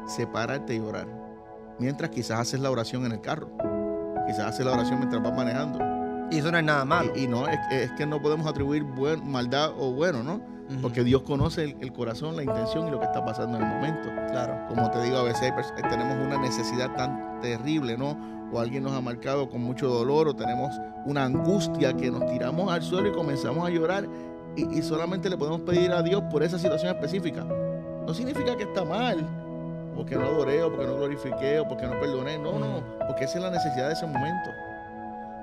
[0.06, 1.06] separarte y orar.
[1.78, 3.50] Mientras quizás haces la oración en el carro.
[4.26, 5.78] Quizás haces la oración mientras vas manejando.
[6.30, 7.12] Y eso no es nada malo.
[7.14, 10.40] Y, y no, es, es que no podemos atribuir buen- maldad o bueno, ¿no?
[10.80, 13.68] Porque Dios conoce el, el corazón, la intención y lo que está pasando en el
[13.68, 14.08] momento.
[14.30, 14.66] Claro.
[14.68, 15.52] Como te digo, a veces
[15.88, 18.16] tenemos una necesidad tan terrible, ¿no?
[18.52, 20.70] O alguien nos ha marcado con mucho dolor o tenemos
[21.06, 24.06] una angustia que nos tiramos al suelo y comenzamos a llorar
[24.56, 27.44] y, y solamente le podemos pedir a Dios por esa situación específica.
[28.06, 29.26] No significa que está mal,
[29.94, 32.38] porque no adoré o porque no glorifiqué o porque no perdoné.
[32.38, 34.50] No, no, porque esa es la necesidad de ese momento.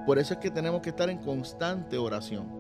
[0.06, 2.59] Por eso es que tenemos que estar en constante oración.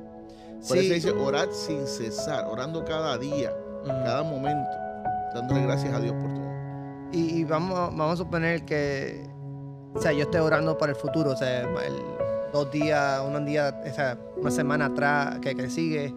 [0.67, 0.85] Por Sí.
[0.85, 3.51] eso dice orar sin cesar, orando cada día,
[3.85, 4.69] cada momento,
[5.33, 6.49] dándole gracias a Dios por todo.
[7.11, 9.25] Y, y vamos, vamos a suponer que,
[9.95, 12.19] o sea, yo estoy orando para el futuro, o sea, el-
[12.51, 16.13] dos días, un día, o sea, una semana atrás que, que sigue.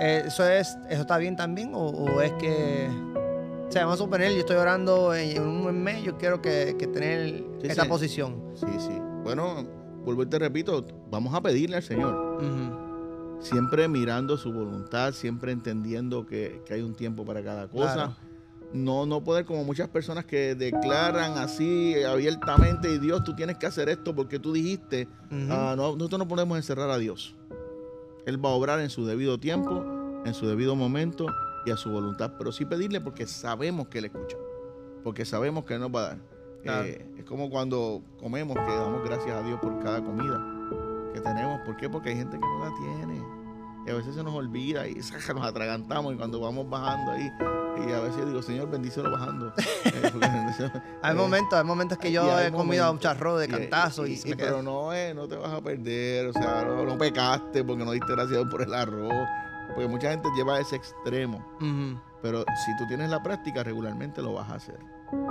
[0.00, 1.74] Eh, ¿Eso es, eso está bien también?
[1.74, 2.88] ¿O, o es que,
[3.66, 6.86] o sea, vamos a suponer, yo estoy orando en un mes, yo quiero que, que
[6.86, 7.88] tener Sí, esta sí.
[7.88, 8.42] posición.
[8.54, 9.00] Sí, sí.
[9.24, 9.64] Bueno,
[10.04, 12.83] vuelvo y te repito, vamos a pedirle al Señor, Ujú,
[13.40, 17.94] siempre mirando su voluntad, siempre entendiendo que, que hay un tiempo para cada cosa.
[17.94, 18.16] Claro.
[18.72, 23.66] No, no poder como muchas personas que declaran así abiertamente, y Dios, tú tienes que
[23.66, 25.06] hacer esto porque tú dijiste.
[25.48, 27.36] Ah, no, nosotros no podemos encerrar a Dios.
[28.26, 29.84] Él va a obrar en su debido tiempo,
[30.24, 31.26] en su debido momento
[31.64, 32.32] y a su voluntad.
[32.36, 34.36] Pero sí pedirle porque sabemos que Él escucha.
[35.04, 36.18] Porque sabemos que Él nos va a dar.
[36.64, 36.84] Claro.
[36.88, 40.53] Eh, es como cuando comemos, que damos gracias a Dios por cada comida
[41.14, 41.60] que tenemos.
[41.62, 41.88] ¿Por qué?
[41.88, 43.22] Porque hay gente que no la tiene.
[43.86, 47.30] Y a veces se nos olvida y saca, nos atragantamos y cuando vamos bajando ahí.
[47.86, 49.52] Y a veces digo, Señor, bendícelo bajando.
[49.84, 50.70] Eh,
[51.02, 54.06] Hay eh, momentos, hay momentos que y yo he comido momentos- un charro de cantazo
[54.06, 57.64] y, y- pero no es, no te vas a perder, o sea, no, no pecaste
[57.64, 59.12] porque no diste gracias a por el arroz,
[59.68, 61.44] porque mucha gente lleva a ese extremo,
[62.22, 64.78] pero si tú tienes la práctica regularmente lo vas a hacer.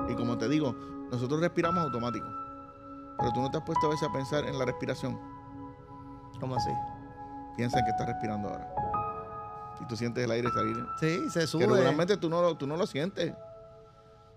[0.10, 0.76] Y como te digo,
[1.12, 2.28] nosotros respiramos automático,
[3.20, 5.20] pero tú no te has puesto a veces a pensar en la respiración,
[6.44, 6.70] ¿Cómo así?
[7.56, 8.68] piensa en que estás respirando ahora.
[9.82, 11.66] Y tú sientes el aire salir, Sí, se que sube.
[11.66, 13.34] regularmente tú no, lo- tú no lo sientes.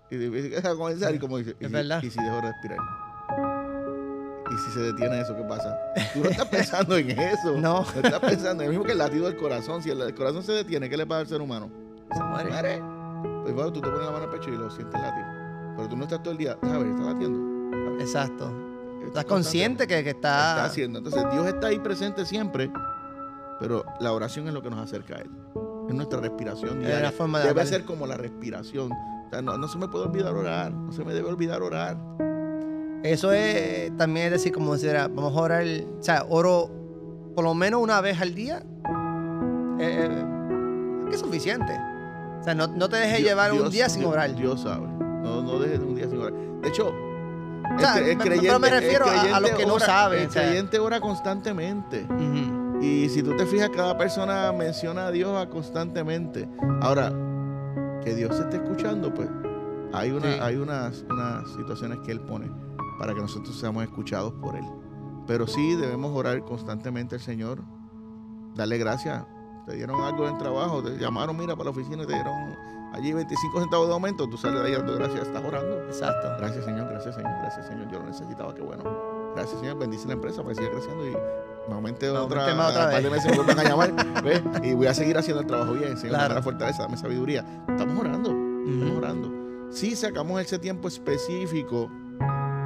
[0.09, 2.07] Y a comenzar y como dices, ¿y si-.
[2.07, 2.77] ¿y si dejo de respirar?
[4.49, 5.77] ¿Y si se detiene eso, qué pasa?
[6.13, 7.51] Tú no estás pensando en eso.
[7.59, 7.81] No.
[7.81, 9.83] estás pensando, es lo mismo que el latido del corazón.
[9.83, 11.69] Si el, el corazón se detiene, ¿qué le pasa al ser humano?
[12.13, 12.49] Se muere.
[12.49, 12.81] Muere.
[13.43, 15.25] Pues bueno, tú te pones la mano al pecho y lo sientes latir.
[15.75, 16.87] Pero tú no estás todo el día, ¿sabes?
[16.87, 17.99] Está latiendo.
[17.99, 18.66] Exacto.
[19.05, 20.49] Está Estás consciente que, que está...
[20.51, 20.99] está haciendo.
[20.99, 22.69] Entonces Dios está ahí presente siempre,
[23.59, 25.29] pero la oración es lo que nos acerca a Él.
[25.89, 27.01] Es nuestra respiración Es diaria.
[27.03, 27.67] la forma de Debe hablar.
[27.67, 28.91] ser como la respiración.
[28.91, 31.97] O sea, no, no se me puede olvidar orar, no se me debe olvidar orar.
[33.03, 36.69] Eso es también es decir, como decir, vamos a orar, o sea, oro
[37.35, 38.63] por lo menos una vez al día.
[39.79, 40.25] Eh, eh,
[41.09, 41.71] que es suficiente.
[42.41, 44.35] O sea, no, no te dejes Dios- llevar un día sin Dios- orar.
[44.35, 44.87] Dios sabe.
[44.87, 46.33] No, no dejes un día sin orar.
[46.61, 46.91] De hecho,
[47.75, 50.21] O sea, el me- creyente, pero me refiero a- a los que no ora- saben,
[50.23, 50.41] El o sea.
[50.43, 52.07] creyente ora constantemente.
[52.81, 56.47] Y si tú te fijas, cada persona menciona a Dios constantemente.
[56.81, 57.11] Ahora,
[58.03, 59.27] que Dios se esté escuchando, pues
[59.93, 60.39] hay, una, Sí.
[60.41, 62.49] hay unas, unas situaciones que Él pone
[62.99, 64.65] para que nosotros seamos escuchados por Él.
[65.27, 67.61] Pero sí debemos orar constantemente al Señor,
[68.55, 69.23] darle gracias.
[69.65, 72.33] Te dieron algo en trabajo, te llamaron, mira, para la oficina y te dieron
[72.93, 75.83] allí 25 centavos de aumento, tú sales de ahí dando gracias, estás orando.
[75.85, 76.27] Exacto.
[76.39, 78.83] Gracias Señor, gracias Señor, gracias Señor, yo lo necesitaba, qué bueno.
[79.35, 81.15] Gracias Señor, bendice la empresa para que siga creciendo y
[81.69, 83.11] me aumente Me otra, más par de vez.
[83.11, 84.41] meses me vuelvan a llamar, ¿ves?
[84.63, 86.23] Y voy a seguir haciendo el trabajo bien, Señor, Claro.
[86.23, 87.45] dame la fortaleza, dame sabiduría.
[87.67, 89.31] Estamos orando, estamos orando.
[89.71, 91.89] Sí sacamos ese tiempo específico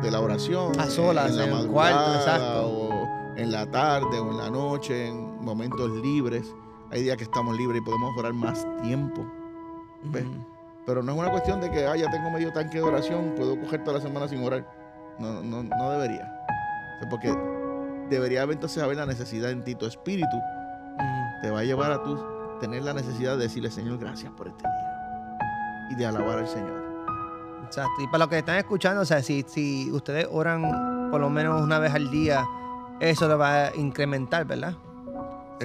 [0.03, 0.79] de la oración.
[0.79, 1.71] A solas, en la en madrugada,
[2.03, 2.67] cuarto, exacto.
[2.67, 3.07] O
[3.37, 6.53] en la tarde o en la noche, en momentos libres.
[6.91, 9.25] Hay días que estamos libres y podemos orar más tiempo.
[10.85, 13.59] Pero no es una cuestión de que, ah, ya tengo medio tanque de oración, puedo
[13.59, 14.65] coger toda la semana sin orar.
[15.19, 16.23] No, no, no debería.
[16.95, 17.35] O sea, Porque
[18.09, 20.37] debería haber entonces haber la necesidad en ti, tu espíritu
[21.41, 22.19] te va a llevar a tú
[22.59, 25.87] tener la necesidad de decirle, Señor, gracias por este día.
[25.89, 26.81] Y de alabar al Señor.
[27.65, 28.01] Exacto.
[28.01, 31.61] Y para los que están escuchando, o sea, si, si ustedes oran por lo menos
[31.61, 32.45] una vez al día,
[32.99, 34.75] eso le va a incrementar, ¿verdad?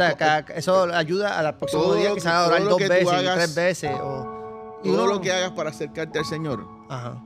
[0.04, 2.64] O sea, cada- eso ayuda a la próxima Todo día lo quizás que- a orar
[2.64, 3.90] dos que veces, hagas- tres veces.
[3.94, 7.22] O, Todo uno- lo que hagas para acercarte al Señor Ajá.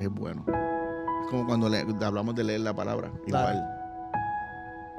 [0.00, 0.44] es bueno.
[0.48, 3.10] Es como cuando le- hablamos de leer la palabra.
[3.26, 3.50] Claro.
[3.58, 3.72] Igual.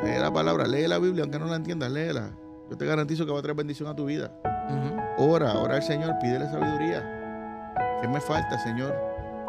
[0.03, 2.29] Lee la palabra, lee la Biblia, aunque no la entiendas, léela.
[2.69, 4.31] Yo te garantizo que va a traer bendición a tu vida.
[5.17, 7.01] Ora, ora al Señor, pídele sabiduría.
[8.01, 8.95] ¿Qué me falta, Señor?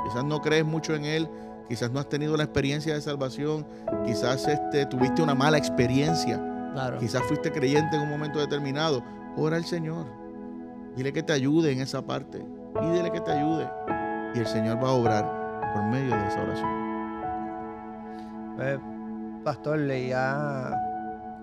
[0.05, 1.29] Quizás no crees mucho en Él,
[1.69, 3.67] quizás no has tenido la experiencia de salvación,
[4.07, 6.41] quizás este, tuviste una mala experiencia,
[6.73, 6.99] Claro.
[6.99, 9.03] quizás fuiste creyente en un momento determinado.
[9.37, 10.07] Ora al Señor.
[10.97, 12.45] Dile que te ayude en esa parte.
[12.81, 13.69] Pídele que te ayude.
[14.35, 16.69] Y el Señor va a obrar por medio de esa oración.
[18.57, 18.79] Pues,
[19.45, 20.71] pastor, le- ya,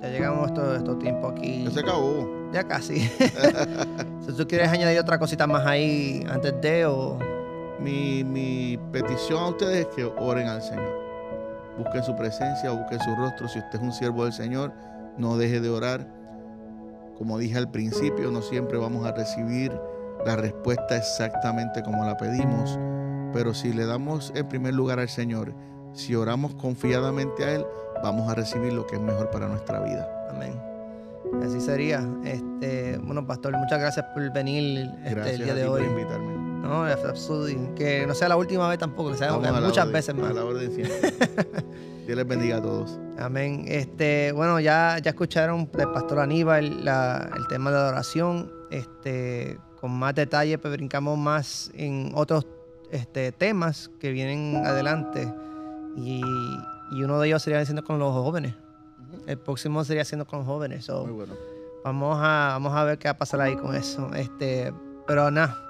[0.01, 1.63] ya llegamos a estos estos tiempos aquí.
[1.63, 2.29] Ya se acabó.
[2.51, 2.99] Ya casi.
[4.19, 7.17] si tú quieres añadir otra cosita más ahí antes de o...
[7.79, 11.03] Mi, mi petición a ustedes es que oren al Señor.
[11.77, 13.47] Busquen su presencia, busquen su rostro.
[13.49, 14.71] Si usted es un siervo del Señor,
[15.17, 16.07] no deje de orar.
[17.17, 19.71] Como dije al principio, no siempre vamos a recibir
[20.25, 22.77] la respuesta exactamente como la pedimos.
[23.33, 25.53] Pero si le damos el primer lugar al Señor,
[25.93, 27.65] si oramos confiadamente a Él,
[28.03, 30.07] vamos a recibir lo que es mejor para nuestra vida.
[30.29, 30.53] Amén.
[31.43, 32.05] Así sería.
[32.23, 35.79] Este, bueno, pastor, muchas gracias por venir este, Gracias el día a de ti por
[35.81, 35.87] hoy.
[35.87, 36.34] invitarme.
[36.67, 37.47] No, es absurdo.
[37.75, 40.33] Que no sea la última vez tampoco, que sea a muchas orden, veces a más.
[40.35, 41.13] la orden siempre.
[42.05, 42.99] Dios les bendiga a todos.
[43.17, 43.65] Amén.
[43.67, 48.51] Este, bueno, ya, ya escucharon del pastor Aníbal la- el tema de la oración.
[48.69, 52.45] Este, con más detalle, pues brincamos más en otros
[52.91, 55.31] este, temas que vienen adelante.
[55.95, 56.21] Y,
[56.91, 58.53] y uno de ellos sería siendo con los jóvenes.
[59.27, 60.85] El próximo sería siendo con los jóvenes.
[60.85, 61.33] So, Muy bueno.
[61.83, 64.13] Vamos a, vamos a ver qué va a pasar ahí con eso.
[64.13, 64.71] Este,
[65.07, 65.64] pero nada.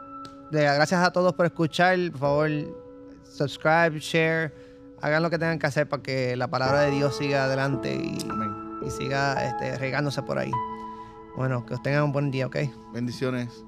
[0.52, 1.98] Gracias a todos por escuchar.
[2.12, 2.50] Por favor,
[3.24, 4.54] subscribe, share.
[5.02, 8.18] Hagan lo que tengan que hacer para que la palabra de Dios siga adelante y,
[8.90, 10.52] siga este, regándose por ahí.
[11.36, 12.58] Bueno, que tengan un buen día, ¿ok?
[12.94, 13.66] Bendiciones.